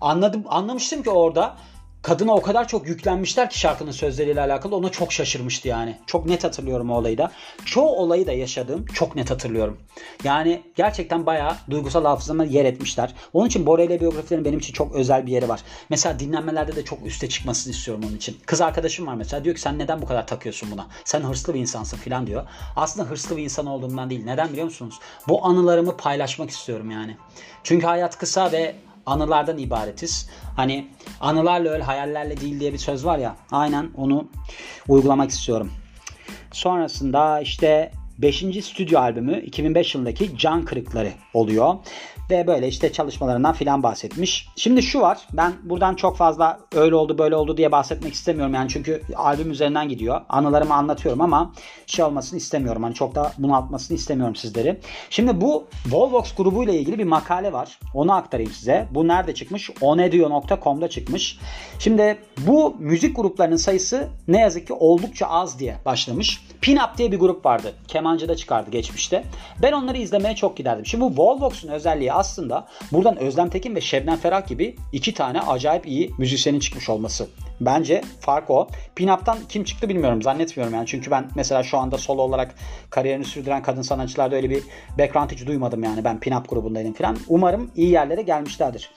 anladım 0.00 0.44
anlamıştım 0.48 1.02
ki 1.02 1.10
orada 1.10 1.56
kadına 2.02 2.34
o 2.34 2.42
kadar 2.42 2.68
çok 2.68 2.88
yüklenmişler 2.88 3.50
ki 3.50 3.58
şarkının 3.58 3.90
sözleriyle 3.90 4.40
alakalı 4.40 4.76
ona 4.76 4.88
çok 4.88 5.12
şaşırmıştı 5.12 5.68
yani. 5.68 5.98
Çok 6.06 6.26
net 6.26 6.44
hatırlıyorum 6.44 6.90
o 6.90 6.94
olayı 6.94 7.18
da. 7.18 7.32
Çoğu 7.64 7.96
olayı 7.96 8.26
da 8.26 8.32
yaşadığım 8.32 8.86
çok 8.86 9.16
net 9.16 9.30
hatırlıyorum. 9.30 9.78
Yani 10.24 10.62
gerçekten 10.76 11.26
bayağı 11.26 11.56
duygusal 11.70 12.04
hafızama 12.04 12.44
yer 12.44 12.64
etmişler. 12.64 13.14
Onun 13.32 13.46
için 13.46 13.66
Bora 13.66 13.82
ile 13.82 14.00
biyografilerin 14.00 14.44
benim 14.44 14.58
için 14.58 14.72
çok 14.72 14.94
özel 14.94 15.26
bir 15.26 15.32
yeri 15.32 15.48
var. 15.48 15.60
Mesela 15.90 16.18
dinlenmelerde 16.18 16.76
de 16.76 16.84
çok 16.84 17.06
üste 17.06 17.28
çıkmasını 17.28 17.72
istiyorum 17.72 18.04
onun 18.08 18.16
için. 18.16 18.38
Kız 18.46 18.60
arkadaşım 18.60 19.06
var 19.06 19.14
mesela 19.14 19.44
diyor 19.44 19.54
ki 19.54 19.60
sen 19.60 19.78
neden 19.78 20.02
bu 20.02 20.06
kadar 20.06 20.26
takıyorsun 20.26 20.70
buna? 20.70 20.86
Sen 21.04 21.20
hırslı 21.20 21.54
bir 21.54 21.60
insansın 21.60 21.96
falan 21.96 22.26
diyor. 22.26 22.46
Aslında 22.76 23.10
hırslı 23.10 23.36
bir 23.36 23.42
insan 23.42 23.66
olduğumdan 23.66 24.10
değil. 24.10 24.24
Neden 24.24 24.48
biliyor 24.48 24.64
musunuz? 24.64 24.94
Bu 25.28 25.46
anılarımı 25.46 25.96
paylaşmak 25.96 26.50
istiyorum 26.50 26.90
yani. 26.90 27.16
Çünkü 27.64 27.86
hayat 27.86 28.18
kısa 28.18 28.52
ve 28.52 28.74
anılardan 29.06 29.58
ibaretiz. 29.58 30.28
Hani 30.56 30.88
anılarla 31.20 31.70
öyle 31.70 31.82
hayallerle 31.82 32.40
değil 32.40 32.60
diye 32.60 32.72
bir 32.72 32.78
söz 32.78 33.04
var 33.04 33.18
ya. 33.18 33.36
Aynen 33.50 33.90
onu 33.96 34.28
uygulamak 34.88 35.30
istiyorum. 35.30 35.72
Sonrasında 36.52 37.40
işte 37.40 37.92
5. 38.22 38.64
stüdyo 38.64 39.00
albümü 39.00 39.40
2005 39.40 39.94
yılındaki 39.94 40.38
Can 40.38 40.64
Kırıkları 40.64 41.12
oluyor. 41.34 41.74
Ve 42.30 42.46
böyle 42.46 42.68
işte 42.68 42.92
çalışmalarından 42.92 43.52
filan 43.52 43.82
bahsetmiş. 43.82 44.48
Şimdi 44.56 44.82
şu 44.82 45.00
var. 45.00 45.18
Ben 45.32 45.52
buradan 45.62 45.94
çok 45.94 46.16
fazla 46.16 46.60
öyle 46.74 46.94
oldu 46.94 47.18
böyle 47.18 47.36
oldu 47.36 47.56
diye 47.56 47.72
bahsetmek 47.72 48.14
istemiyorum. 48.14 48.54
Yani 48.54 48.68
çünkü 48.68 49.02
albüm 49.16 49.50
üzerinden 49.50 49.88
gidiyor. 49.88 50.20
Anılarımı 50.28 50.74
anlatıyorum 50.74 51.20
ama 51.20 51.52
şey 51.86 52.04
olmasını 52.04 52.36
istemiyorum. 52.38 52.82
Hani 52.82 52.94
çok 52.94 53.14
da 53.14 53.32
bunaltmasını 53.38 53.96
istemiyorum 53.96 54.36
sizleri. 54.36 54.80
Şimdi 55.10 55.40
bu 55.40 55.66
Volvox 55.90 56.34
grubuyla 56.34 56.74
ilgili 56.74 56.98
bir 56.98 57.04
makale 57.04 57.52
var. 57.52 57.78
Onu 57.94 58.12
aktarayım 58.12 58.52
size. 58.52 58.88
Bu 58.90 59.08
nerede 59.08 59.34
çıkmış? 59.34 59.70
onedio.com'da 59.80 60.88
çıkmış. 60.88 61.38
Şimdi 61.78 62.18
bu 62.46 62.76
müzik 62.78 63.16
gruplarının 63.16 63.56
sayısı 63.56 64.08
ne 64.28 64.40
yazık 64.40 64.66
ki 64.66 64.72
oldukça 64.72 65.26
az 65.26 65.58
diye 65.58 65.76
başlamış. 65.84 66.46
Pinup 66.60 66.98
diye 66.98 67.12
bir 67.12 67.18
grup 67.18 67.46
vardı. 67.46 67.74
Kemancı'da 68.10 68.36
çıkardı 68.36 68.70
geçmişte. 68.70 69.24
Ben 69.62 69.72
onları 69.72 69.98
izlemeye 69.98 70.34
çok 70.34 70.56
giderdim. 70.56 70.86
Şimdi 70.86 71.04
bu 71.04 71.22
Volvox'un 71.22 71.68
özelliği 71.68 72.12
aslında 72.12 72.66
buradan 72.92 73.16
Özlem 73.16 73.50
Tekin 73.50 73.74
ve 73.74 73.80
Şebnem 73.80 74.16
Ferah 74.16 74.46
gibi 74.46 74.76
iki 74.92 75.14
tane 75.14 75.40
acayip 75.40 75.86
iyi 75.86 76.10
müzisyenin 76.18 76.60
çıkmış 76.60 76.88
olması. 76.88 77.28
Bence 77.60 78.02
fark 78.20 78.50
o. 78.50 78.68
Pinup'tan 78.96 79.38
kim 79.48 79.64
çıktı 79.64 79.88
bilmiyorum. 79.88 80.22
Zannetmiyorum 80.22 80.74
yani. 80.74 80.86
Çünkü 80.86 81.10
ben 81.10 81.28
mesela 81.34 81.62
şu 81.62 81.78
anda 81.78 81.98
solo 81.98 82.22
olarak 82.22 82.54
kariyerini 82.90 83.24
sürdüren 83.24 83.62
kadın 83.62 83.82
sanatçılarda 83.82 84.36
öyle 84.36 84.50
bir 84.50 84.62
background 84.98 85.30
hiç 85.30 85.46
duymadım 85.46 85.84
yani. 85.84 86.04
Ben 86.04 86.20
Pinup 86.20 86.48
grubundaydım 86.48 86.92
falan. 86.92 87.16
Umarım 87.28 87.70
iyi 87.76 87.90
yerlere 87.90 88.22
gelmişlerdir. 88.22 88.90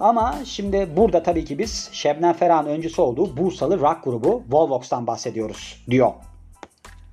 Ama 0.00 0.34
şimdi 0.44 0.88
burada 0.96 1.22
tabii 1.22 1.44
ki 1.44 1.58
biz 1.58 1.88
Şebnem 1.92 2.32
Ferah'ın 2.32 2.66
öncüsü 2.66 3.02
olduğu 3.02 3.36
Bursalı 3.36 3.80
rock 3.80 4.04
grubu 4.04 4.42
Volvox'tan 4.50 5.06
bahsediyoruz 5.06 5.84
diyor. 5.90 6.12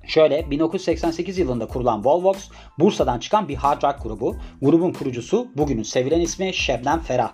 Şöyle 0.06 0.50
1988 0.50 1.38
yılında 1.38 1.66
kurulan 1.66 2.04
Volvox 2.04 2.48
Bursa'dan 2.78 3.18
çıkan 3.18 3.48
bir 3.48 3.54
hard 3.54 3.82
rock 3.82 4.02
grubu. 4.02 4.36
Grubun 4.62 4.92
kurucusu 4.92 5.48
bugünün 5.56 5.82
sevilen 5.82 6.20
ismi 6.20 6.54
Şebnem 6.54 7.00
Ferah. 7.00 7.32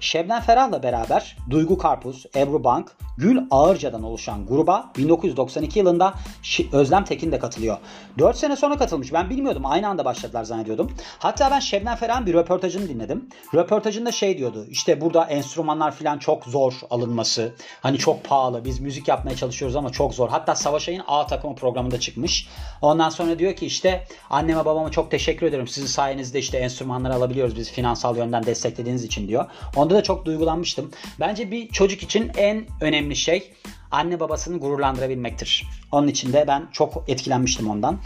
Şebnem 0.00 0.40
Ferah'la 0.40 0.82
beraber 0.82 1.36
Duygu 1.50 1.78
Karpuz, 1.78 2.26
Ebru 2.36 2.64
Bank, 2.64 2.96
Gül 3.18 3.38
Ağırca'dan 3.50 4.02
oluşan 4.02 4.46
gruba 4.46 4.92
1992 4.96 5.78
yılında 5.78 6.14
Özlem 6.72 7.04
Tekin 7.04 7.32
de 7.32 7.38
katılıyor. 7.38 7.76
4 8.18 8.36
sene 8.36 8.56
sonra 8.56 8.78
katılmış. 8.78 9.12
Ben 9.12 9.30
bilmiyordum. 9.30 9.66
Aynı 9.66 9.88
anda 9.88 10.04
başladılar 10.04 10.44
zannediyordum. 10.44 10.92
Hatta 11.18 11.50
ben 11.50 11.60
Şebnem 11.60 11.96
Ferah'ın 11.96 12.26
bir 12.26 12.34
röportajını 12.34 12.88
dinledim. 12.88 13.28
Röportajında 13.54 14.12
şey 14.12 14.38
diyordu. 14.38 14.66
İşte 14.68 15.00
burada 15.00 15.24
enstrümanlar 15.24 15.92
falan 15.92 16.18
çok 16.18 16.44
zor 16.44 16.74
alınması. 16.90 17.54
Hani 17.80 17.98
çok 17.98 18.24
pahalı. 18.24 18.64
Biz 18.64 18.80
müzik 18.80 19.08
yapmaya 19.08 19.36
çalışıyoruz 19.36 19.76
ama 19.76 19.90
çok 19.90 20.14
zor. 20.14 20.28
Hatta 20.28 20.54
Savaş 20.54 20.88
Ay'ın 20.88 21.02
A 21.06 21.26
takımı 21.26 21.54
programında 21.54 22.00
çıkmış. 22.00 22.48
Ondan 22.82 23.08
sonra 23.08 23.38
diyor 23.38 23.56
ki 23.56 23.66
işte 23.66 24.06
anneme 24.30 24.64
babama 24.64 24.90
çok 24.90 25.10
teşekkür 25.10 25.46
ederim. 25.46 25.68
Sizin 25.68 25.86
sayenizde 25.86 26.38
işte 26.38 26.58
enstrümanları 26.58 27.14
alabiliyoruz 27.14 27.56
biz 27.56 27.72
finansal 27.72 28.16
yönden 28.16 28.46
desteklediğiniz 28.46 29.04
için 29.04 29.28
diyor. 29.28 29.46
Onda 29.76 29.94
da 29.94 30.02
çok 30.02 30.24
duygulanmıştım. 30.24 30.90
Bence 31.20 31.50
bir 31.50 31.68
çocuk 31.68 32.02
için 32.02 32.32
en 32.36 32.66
önemli 32.80 33.01
şey 33.10 33.52
anne 33.90 34.20
babasını 34.20 34.58
gururlandırabilmektir. 34.58 35.66
Onun 35.92 36.08
için 36.08 36.32
de 36.32 36.44
ben 36.48 36.68
çok 36.72 37.04
etkilenmiştim 37.08 37.70
ondan. 37.70 37.98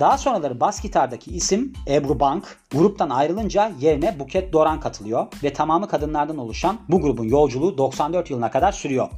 Daha 0.00 0.18
sonraları 0.18 0.60
bas 0.60 0.82
gitardaki 0.82 1.30
isim 1.30 1.72
Ebru 1.88 2.20
Bank 2.20 2.56
gruptan 2.72 3.10
ayrılınca 3.10 3.72
yerine 3.80 4.18
Buket 4.18 4.52
Doran 4.52 4.80
katılıyor 4.80 5.26
ve 5.42 5.52
tamamı 5.52 5.88
kadınlardan 5.88 6.38
oluşan 6.38 6.78
bu 6.88 7.00
grubun 7.00 7.24
yolculuğu 7.24 7.78
94 7.78 8.30
yılına 8.30 8.50
kadar 8.50 8.72
sürüyor. 8.72 9.08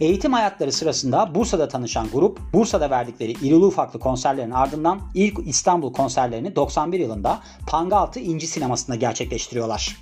Eğitim 0.00 0.32
hayatları 0.32 0.72
sırasında 0.72 1.34
Bursa'da 1.34 1.68
tanışan 1.68 2.08
grup, 2.12 2.38
Bursa'da 2.52 2.90
verdikleri 2.90 3.32
irili 3.32 3.64
ufaklı 3.64 4.00
konserlerin 4.00 4.50
ardından 4.50 5.00
ilk 5.14 5.38
İstanbul 5.46 5.92
konserlerini 5.92 6.56
91 6.56 7.00
yılında 7.00 7.40
Pangaltı 7.66 8.20
İnci 8.20 8.46
Sineması'nda 8.46 8.96
gerçekleştiriyorlar. 8.96 9.96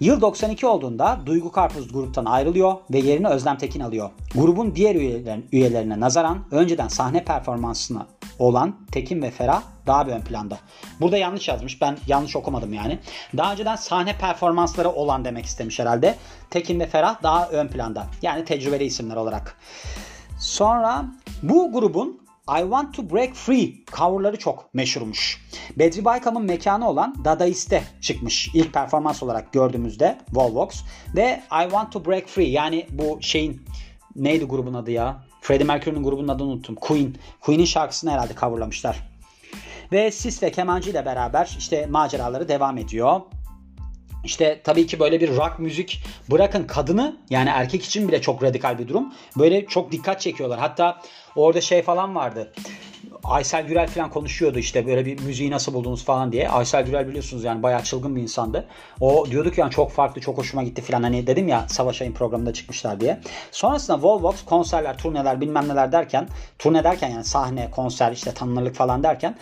Yıl 0.00 0.20
92 0.20 0.66
olduğunda 0.66 1.18
Duygu 1.26 1.52
Karpuz 1.52 1.92
gruptan 1.92 2.24
ayrılıyor 2.24 2.76
ve 2.90 2.98
yerini 2.98 3.28
Özlem 3.28 3.58
Tekin 3.58 3.80
alıyor. 3.80 4.10
Grubun 4.34 4.74
diğer 4.74 4.94
üyelerine 5.52 6.00
nazaran 6.00 6.44
önceden 6.50 6.88
sahne 6.88 7.24
performansına 7.24 8.06
olan 8.38 8.76
Tekin 8.92 9.22
ve 9.22 9.30
Ferah 9.30 9.62
daha 9.86 10.06
bir 10.06 10.12
ön 10.12 10.20
planda. 10.20 10.58
Burada 11.00 11.16
yanlış 11.16 11.48
yazmış. 11.48 11.82
Ben 11.82 11.98
yanlış 12.06 12.36
okumadım 12.36 12.72
yani. 12.72 12.98
Daha 13.36 13.52
önceden 13.52 13.76
sahne 13.76 14.18
performansları 14.18 14.90
olan 14.90 15.24
demek 15.24 15.44
istemiş 15.44 15.78
herhalde. 15.78 16.14
Tekin 16.50 16.80
ve 16.80 16.86
Ferah 16.86 17.22
daha 17.22 17.48
ön 17.48 17.68
planda. 17.68 18.06
Yani 18.22 18.44
tecrübeli 18.44 18.84
isimler 18.84 19.16
olarak. 19.16 19.56
Sonra 20.38 21.04
bu 21.42 21.72
grubun 21.72 22.27
I 22.48 22.60
Want 22.60 22.94
to 22.94 23.10
Break 23.10 23.34
Free 23.34 23.72
coverları 23.96 24.38
çok 24.38 24.74
meşhurmuş. 24.74 25.48
Bedri 25.78 26.04
Baykam'ın 26.04 26.44
mekanı 26.44 26.88
olan 26.88 27.24
Dadaist'te 27.24 27.82
çıkmış 28.00 28.50
ilk 28.54 28.74
performans 28.74 29.22
olarak 29.22 29.52
gördüğümüzde 29.52 30.18
Volvox 30.32 30.82
ve 31.16 31.42
I 31.52 31.62
Want 31.62 31.92
to 31.92 32.06
Break 32.06 32.26
Free 32.26 32.48
yani 32.48 32.86
bu 32.90 33.18
şeyin 33.22 33.62
neydi 34.16 34.44
grubun 34.44 34.74
adı 34.74 34.90
ya? 34.90 35.24
Freddie 35.40 35.66
Mercury'nin 35.66 36.02
grubunun 36.02 36.28
adını 36.28 36.48
unuttum. 36.48 36.74
Queen. 36.74 37.14
Queen'in 37.40 37.64
şarkısını 37.64 38.10
herhalde 38.10 38.34
coverlamışlar. 38.40 39.08
Ve 39.92 40.10
sis 40.10 40.42
ve 40.42 40.52
kemancı 40.52 40.90
ile 40.90 41.04
beraber 41.04 41.56
işte 41.58 41.86
maceraları 41.86 42.48
devam 42.48 42.78
ediyor. 42.78 43.20
İşte 44.24 44.60
tabii 44.64 44.86
ki 44.86 45.00
böyle 45.00 45.20
bir 45.20 45.36
rock 45.36 45.58
müzik 45.58 46.02
bırakın 46.30 46.64
kadını 46.64 47.16
yani 47.30 47.48
erkek 47.48 47.84
için 47.84 48.08
bile 48.08 48.20
çok 48.20 48.42
radikal 48.42 48.78
bir 48.78 48.88
durum. 48.88 49.14
Böyle 49.38 49.66
çok 49.66 49.92
dikkat 49.92 50.20
çekiyorlar. 50.20 50.58
Hatta 50.58 51.00
orada 51.38 51.60
şey 51.60 51.82
falan 51.82 52.14
vardı. 52.14 52.52
Aysel 53.24 53.66
Gürel 53.66 53.88
falan 53.88 54.10
konuşuyordu 54.10 54.58
işte 54.58 54.86
böyle 54.86 55.06
bir 55.06 55.20
müziği 55.20 55.50
nasıl 55.50 55.74
buldunuz 55.74 56.04
falan 56.04 56.32
diye. 56.32 56.48
Aysel 56.48 56.84
Gürel 56.86 57.08
biliyorsunuz 57.08 57.44
yani 57.44 57.62
bayağı 57.62 57.82
çılgın 57.82 58.16
bir 58.16 58.22
insandı. 58.22 58.64
O 59.00 59.26
diyorduk 59.30 59.58
yani 59.58 59.70
çok 59.70 59.90
farklı 59.90 60.20
çok 60.20 60.38
hoşuma 60.38 60.62
gitti 60.62 60.82
falan 60.82 61.02
hani 61.02 61.26
dedim 61.26 61.48
ya 61.48 61.64
Savaş 61.68 62.02
Ay'ın 62.02 62.12
programında 62.12 62.52
çıkmışlar 62.52 63.00
diye. 63.00 63.20
Sonrasında 63.50 64.02
Volvox 64.02 64.44
konserler, 64.44 64.98
turneler 64.98 65.40
bilmem 65.40 65.68
neler 65.68 65.92
derken 65.92 66.28
turne 66.58 66.84
derken 66.84 67.08
yani 67.08 67.24
sahne, 67.24 67.70
konser 67.70 68.12
işte 68.12 68.32
tanınırlık 68.32 68.74
falan 68.74 69.02
derken 69.02 69.36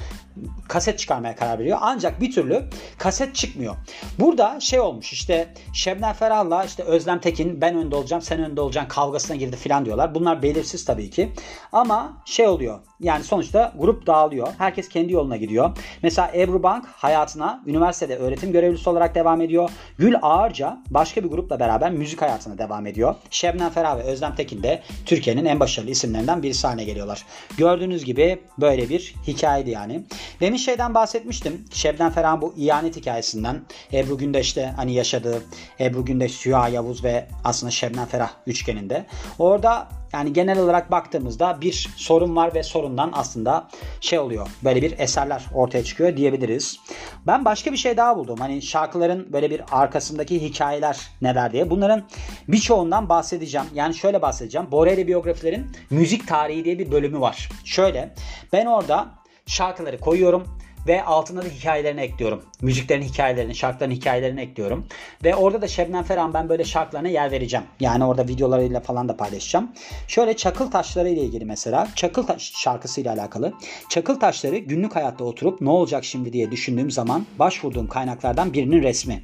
kaset 0.68 0.98
çıkarmaya 0.98 1.36
karar 1.36 1.58
veriyor. 1.58 1.78
Ancak 1.80 2.20
bir 2.20 2.32
türlü 2.32 2.62
kaset 2.98 3.34
çıkmıyor. 3.34 3.76
Burada 4.18 4.60
şey 4.60 4.80
olmuş 4.80 5.12
işte 5.12 5.54
Şebnem 5.72 6.12
Ferah'la 6.12 6.64
işte 6.64 6.82
Özlem 6.82 7.20
Tekin 7.20 7.60
ben 7.60 7.76
önde 7.76 7.96
olacağım 7.96 8.22
sen 8.22 8.40
önde 8.40 8.60
olacaksın 8.60 8.88
kavgasına 8.88 9.36
girdi 9.36 9.56
falan 9.56 9.84
diyorlar. 9.84 10.14
Bunlar 10.14 10.42
belirsiz 10.42 10.84
tabii 10.84 11.10
ki. 11.10 11.32
Ama 11.72 12.22
şey 12.24 12.48
oluyor 12.48 12.80
yani 13.00 13.24
sonuçta 13.24 13.72
grup 13.78 14.06
dağılıyor. 14.06 14.48
Herkes 14.58 14.88
kendi 14.88 15.12
yoluna 15.12 15.36
gidiyor. 15.36 15.76
Mesela 16.02 16.30
Ebru 16.34 16.62
Bank 16.62 16.86
hayatına 16.86 17.62
üniversitede 17.66 18.16
öğretim 18.16 18.52
görevlisi 18.52 18.90
olarak 18.90 19.14
devam 19.14 19.40
ediyor. 19.40 19.70
Gül 19.98 20.14
Ağırca 20.22 20.78
başka 20.90 21.24
bir 21.24 21.28
grupla 21.28 21.60
beraber 21.60 21.92
müzik 21.92 22.22
hayatına 22.22 22.58
devam 22.58 22.86
ediyor. 22.86 23.14
Şebnem 23.30 23.70
Ferah 23.70 23.98
ve 23.98 24.02
Özlem 24.02 24.34
Tekin 24.34 24.62
de 24.62 24.82
Türkiye'nin 25.06 25.44
en 25.44 25.60
başarılı 25.60 25.90
isimlerinden 25.90 26.42
birisi 26.42 26.66
haline 26.66 26.84
geliyorlar. 26.84 27.24
Gördüğünüz 27.58 28.04
gibi 28.04 28.42
böyle 28.58 28.88
bir 28.88 29.14
hikayeydi 29.26 29.70
yani. 29.70 30.04
Demin 30.40 30.56
şeyden 30.56 30.94
bahsetmiştim. 30.94 31.64
Şebnem 31.72 32.10
Ferah'ın 32.10 32.42
bu 32.42 32.54
ihanet 32.56 32.96
hikayesinden. 32.96 33.62
Ebru 33.92 34.18
Gündeş'te 34.18 34.72
hani 34.76 34.94
yaşadığı 34.94 35.42
Ebru 35.80 36.04
Gündeş, 36.04 36.32
Süha 36.32 36.68
Yavuz 36.68 37.04
ve 37.04 37.28
aslında 37.44 37.70
Şebnem 37.70 38.06
Ferah 38.06 38.30
üçgeninde. 38.46 39.06
Orada 39.38 39.88
yani 40.12 40.32
genel 40.32 40.58
olarak 40.58 40.90
baktığımızda 40.90 41.60
bir 41.60 41.88
sorun 41.96 42.36
var 42.36 42.54
ve 42.54 42.62
sorundan 42.62 43.10
aslında 43.14 43.68
şey 44.00 44.18
oluyor. 44.18 44.48
Böyle 44.64 44.82
bir 44.82 44.98
eserler 44.98 45.44
ortaya 45.54 45.84
çıkıyor 45.84 46.16
diyebiliriz. 46.16 46.80
Ben 47.26 47.44
başka 47.44 47.72
bir 47.72 47.76
şey 47.76 47.96
daha 47.96 48.16
buldum. 48.16 48.38
Hani 48.38 48.62
şarkıların 48.62 49.32
böyle 49.32 49.50
bir 49.50 49.62
arkasındaki 49.72 50.42
hikayeler 50.42 50.98
neler 51.22 51.52
diye. 51.52 51.70
Bunların 51.70 52.02
birçoğundan 52.48 53.08
bahsedeceğim. 53.08 53.66
Yani 53.74 53.94
şöyle 53.94 54.22
bahsedeceğim. 54.22 54.70
Borelli 54.70 55.06
biyografilerin 55.06 55.66
müzik 55.90 56.28
tarihi 56.28 56.64
diye 56.64 56.78
bir 56.78 56.90
bölümü 56.90 57.20
var. 57.20 57.48
Şöyle 57.64 58.14
ben 58.52 58.66
orada 58.66 59.08
şarkıları 59.46 60.00
koyuyorum 60.00 60.46
ve 60.86 61.04
altına 61.04 61.42
da 61.42 61.48
hikayelerini 61.48 62.00
ekliyorum. 62.00 62.42
Müziklerin 62.62 63.02
hikayelerini, 63.02 63.54
şarkıların 63.54 63.90
hikayelerini 63.90 64.40
ekliyorum. 64.40 64.86
Ve 65.24 65.36
orada 65.36 65.62
da 65.62 65.68
Şebnem 65.68 66.02
Ferah'ın 66.02 66.34
ben 66.34 66.48
böyle 66.48 66.64
şarkılarına 66.64 67.08
yer 67.08 67.30
vereceğim. 67.30 67.66
Yani 67.80 68.04
orada 68.04 68.28
videolarıyla 68.28 68.80
falan 68.80 69.08
da 69.08 69.16
paylaşacağım. 69.16 69.72
Şöyle 70.08 70.36
çakıl 70.36 70.70
taşları 70.70 71.08
ile 71.08 71.20
ilgili 71.20 71.44
mesela 71.44 71.88
çakıl 71.96 72.22
taş 72.22 72.52
şarkısıyla 72.56 73.12
alakalı. 73.12 73.52
Çakıl 73.88 74.20
taşları 74.20 74.56
günlük 74.56 74.96
hayatta 74.96 75.24
oturup 75.24 75.60
ne 75.60 75.70
olacak 75.70 76.04
şimdi 76.04 76.32
diye 76.32 76.50
düşündüğüm 76.50 76.90
zaman 76.90 77.26
başvurduğum 77.38 77.88
kaynaklardan 77.88 78.52
birinin 78.52 78.82
resmi. 78.82 79.22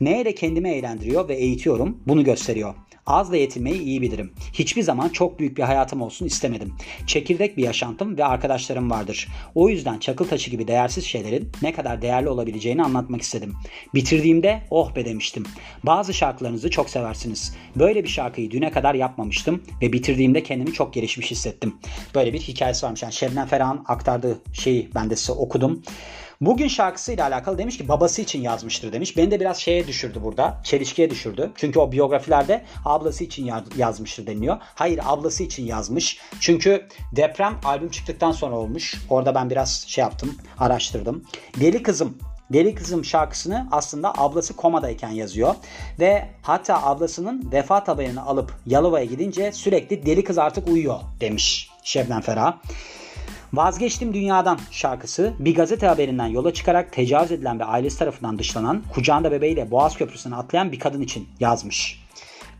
Neyle 0.00 0.34
kendimi 0.34 0.70
eğlendiriyor 0.70 1.28
ve 1.28 1.34
eğitiyorum 1.34 2.00
bunu 2.06 2.24
gösteriyor. 2.24 2.74
Azla 3.08 3.36
yetinmeyi 3.36 3.82
iyi 3.82 4.02
bilirim. 4.02 4.32
Hiçbir 4.52 4.82
zaman 4.82 5.08
çok 5.08 5.38
büyük 5.38 5.58
bir 5.58 5.62
hayatım 5.62 6.02
olsun 6.02 6.26
istemedim. 6.26 6.74
Çekirdek 7.06 7.56
bir 7.56 7.62
yaşantım 7.62 8.18
ve 8.18 8.24
arkadaşlarım 8.24 8.90
vardır. 8.90 9.28
O 9.54 9.68
yüzden 9.68 9.98
çakıl 9.98 10.28
taşı 10.28 10.50
gibi 10.50 10.68
değersiz 10.68 11.04
şeylerin 11.04 11.48
ne 11.62 11.72
kadar 11.72 12.02
değerli 12.02 12.28
olabileceğini 12.28 12.82
anlatmak 12.82 13.22
istedim. 13.22 13.54
Bitirdiğimde 13.94 14.62
oh 14.70 14.96
be 14.96 15.04
demiştim. 15.04 15.44
Bazı 15.82 16.14
şarkılarınızı 16.14 16.70
çok 16.70 16.90
seversiniz. 16.90 17.54
Böyle 17.76 18.04
bir 18.04 18.08
şarkıyı 18.08 18.50
düne 18.50 18.70
kadar 18.70 18.94
yapmamıştım 18.94 19.62
ve 19.82 19.92
bitirdiğimde 19.92 20.42
kendimi 20.42 20.72
çok 20.72 20.92
gelişmiş 20.94 21.30
hissettim. 21.30 21.74
Böyle 22.14 22.32
bir 22.32 22.40
hikayesi 22.40 22.86
varmış. 22.86 23.02
Yani 23.02 23.12
Şebnem 23.12 23.46
Ferah'ın 23.46 23.84
aktardığı 23.86 24.38
şeyi 24.52 24.90
ben 24.94 25.10
de 25.10 25.16
size 25.16 25.32
okudum. 25.32 25.82
Bugün 26.40 26.68
şarkısıyla 26.68 27.26
alakalı 27.26 27.58
demiş 27.58 27.78
ki 27.78 27.88
babası 27.88 28.22
için 28.22 28.42
yazmıştır 28.42 28.92
demiş. 28.92 29.16
Beni 29.16 29.30
de 29.30 29.40
biraz 29.40 29.58
şeye 29.58 29.86
düşürdü 29.86 30.22
burada. 30.22 30.60
Çelişkiye 30.64 31.10
düşürdü. 31.10 31.52
Çünkü 31.54 31.78
o 31.78 31.92
biyografilerde 31.92 32.64
ablası 32.84 33.24
için 33.24 33.50
yazmıştır 33.76 34.26
deniliyor. 34.26 34.56
Hayır 34.60 35.00
ablası 35.04 35.42
için 35.42 35.66
yazmış. 35.66 36.18
Çünkü 36.40 36.88
deprem 37.16 37.60
albüm 37.64 37.88
çıktıktan 37.88 38.32
sonra 38.32 38.56
olmuş. 38.56 38.94
Orada 39.10 39.34
ben 39.34 39.50
biraz 39.50 39.84
şey 39.88 40.02
yaptım, 40.02 40.34
araştırdım. 40.58 41.24
Deli 41.60 41.82
Kızım 41.82 42.18
Deli 42.52 42.74
Kızım 42.74 43.04
şarkısını 43.04 43.68
aslında 43.72 44.12
ablası 44.18 44.56
komadayken 44.56 45.10
yazıyor. 45.10 45.54
Ve 46.00 46.28
hatta 46.42 46.82
ablasının 46.82 47.52
vefat 47.52 47.88
haberini 47.88 48.20
alıp 48.20 48.54
Yalova'ya 48.66 49.04
gidince 49.04 49.52
sürekli 49.52 50.06
deli 50.06 50.24
kız 50.24 50.38
artık 50.38 50.68
uyuyor 50.68 51.00
demiş 51.20 51.70
Şebnem 51.82 52.20
Ferah. 52.20 52.58
Vazgeçtim 53.52 54.14
Dünyadan 54.14 54.58
şarkısı 54.70 55.34
bir 55.38 55.54
gazete 55.54 55.86
haberinden 55.86 56.26
yola 56.26 56.54
çıkarak 56.54 56.92
tecavüz 56.92 57.32
edilen 57.32 57.60
ve 57.60 57.64
ailesi 57.64 57.98
tarafından 57.98 58.38
dışlanan 58.38 58.82
kucağında 58.94 59.32
bebeğiyle 59.32 59.70
Boğaz 59.70 59.96
Köprüsü'ne 59.96 60.34
atlayan 60.34 60.72
bir 60.72 60.78
kadın 60.78 61.02
için 61.02 61.28
yazmış. 61.40 62.02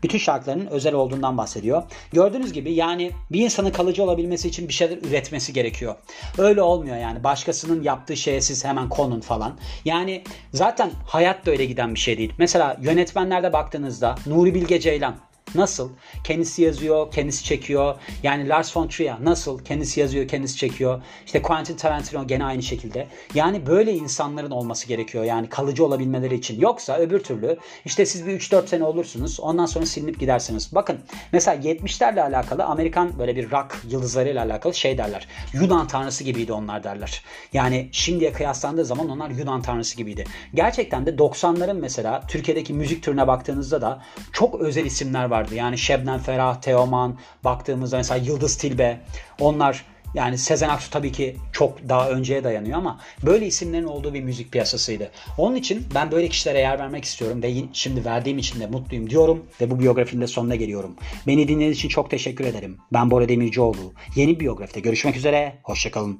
Bütün 0.03 0.17
şarkılarının 0.17 0.67
özel 0.67 0.93
olduğundan 0.93 1.37
bahsediyor. 1.37 1.83
Gördüğünüz 2.13 2.53
gibi 2.53 2.73
yani 2.73 3.11
bir 3.31 3.41
insanın 3.41 3.71
kalıcı 3.71 4.03
olabilmesi 4.03 4.47
için 4.47 4.67
bir 4.67 4.73
şeyler 4.73 4.97
üretmesi 4.97 5.53
gerekiyor. 5.53 5.95
Öyle 6.37 6.61
olmuyor 6.61 6.97
yani. 6.97 7.23
Başkasının 7.23 7.83
yaptığı 7.83 8.17
şeye 8.17 8.41
siz 8.41 8.65
hemen 8.65 8.89
konun 8.89 9.19
falan. 9.21 9.57
Yani 9.85 10.23
zaten 10.53 10.91
hayat 11.05 11.45
da 11.45 11.51
öyle 11.51 11.65
giden 11.65 11.95
bir 11.95 11.99
şey 11.99 12.17
değil. 12.17 12.33
Mesela 12.37 12.77
yönetmenlerde 12.81 13.53
baktığınızda 13.53 14.15
Nuri 14.25 14.55
Bilge 14.55 14.79
Ceylan 14.79 15.15
Nasıl? 15.55 15.89
Kendisi 16.23 16.61
yazıyor, 16.61 17.11
kendisi 17.11 17.43
çekiyor. 17.43 17.95
Yani 18.23 18.49
Lars 18.49 18.77
von 18.77 18.87
Trier 18.87 19.15
nasıl? 19.23 19.59
Kendisi 19.59 19.99
yazıyor, 19.99 20.27
kendisi 20.27 20.57
çekiyor. 20.57 21.01
İşte 21.25 21.41
Quentin 21.41 21.75
Tarantino 21.75 22.27
gene 22.27 22.45
aynı 22.45 22.63
şekilde. 22.63 23.07
Yani 23.33 23.65
böyle 23.65 23.93
insanların 23.93 24.51
olması 24.51 24.87
gerekiyor. 24.87 25.23
Yani 25.23 25.49
kalıcı 25.49 25.85
olabilmeleri 25.85 26.35
için. 26.35 26.61
Yoksa 26.61 26.97
öbür 26.97 27.19
türlü 27.19 27.57
işte 27.85 28.05
siz 28.05 28.27
bir 28.27 28.39
3-4 28.39 28.67
sene 28.67 28.83
olursunuz. 28.83 29.39
Ondan 29.39 29.65
sonra 29.65 29.85
silinip 29.85 30.19
gidersiniz. 30.19 30.75
Bakın 30.75 30.99
mesela 31.31 31.57
70'lerle 31.61 32.21
alakalı 32.21 32.63
Amerikan 32.63 33.19
böyle 33.19 33.35
bir 33.35 33.51
rock 33.51 33.77
yıldızlarıyla 33.89 34.45
alakalı 34.45 34.73
şey 34.73 34.97
derler. 34.97 35.27
Yunan 35.53 35.87
tanrısı 35.87 36.23
gibiydi 36.23 36.53
onlar 36.53 36.83
derler. 36.83 37.23
Yani 37.53 37.89
şimdiye 37.91 38.33
kıyaslandığı 38.33 38.85
zaman 38.85 39.09
onlar 39.09 39.29
Yunan 39.29 39.61
tanrısı 39.61 39.97
gibiydi. 39.97 40.23
Gerçekten 40.53 41.05
de 41.05 41.09
90'ların 41.09 41.79
mesela 41.79 42.23
Türkiye'deki 42.27 42.73
müzik 42.73 43.03
türüne 43.03 43.27
baktığınızda 43.27 43.81
da 43.81 44.01
çok 44.33 44.61
özel 44.61 44.85
isimler 44.85 45.25
var 45.25 45.38
vardı. 45.39 45.55
Yani 45.55 45.77
Şebnem 45.77 46.19
Ferah, 46.19 46.61
Teoman 46.61 47.17
baktığımızda 47.43 47.97
mesela 47.97 48.25
Yıldız 48.25 48.57
Tilbe 48.57 48.99
onlar 49.39 49.85
yani 50.13 50.37
Sezen 50.37 50.69
Aksu 50.69 50.91
tabii 50.91 51.11
ki 51.11 51.35
çok 51.51 51.89
daha 51.89 52.09
önceye 52.09 52.43
dayanıyor 52.43 52.77
ama 52.77 52.99
böyle 53.25 53.45
isimlerin 53.45 53.83
olduğu 53.83 54.13
bir 54.13 54.21
müzik 54.21 54.51
piyasasıydı. 54.51 55.11
Onun 55.37 55.55
için 55.55 55.87
ben 55.95 56.11
böyle 56.11 56.27
kişilere 56.27 56.59
yer 56.59 56.79
vermek 56.79 57.05
istiyorum 57.05 57.43
ve 57.43 57.53
şimdi 57.73 58.05
verdiğim 58.05 58.37
için 58.37 58.59
de 58.59 58.67
mutluyum 58.67 59.09
diyorum 59.09 59.45
ve 59.61 59.71
bu 59.71 59.79
biyografinin 59.79 60.21
de 60.21 60.27
sonuna 60.27 60.55
geliyorum. 60.55 60.95
Beni 61.27 61.47
dinlediğiniz 61.47 61.77
için 61.77 61.89
çok 61.89 62.11
teşekkür 62.11 62.45
ederim. 62.45 62.77
Ben 62.93 63.11
Bora 63.11 63.29
Demircioğlu. 63.29 63.93
Yeni 64.15 64.39
biyografide 64.39 64.79
görüşmek 64.79 65.15
üzere. 65.15 65.55
Hoşçakalın. 65.63 66.19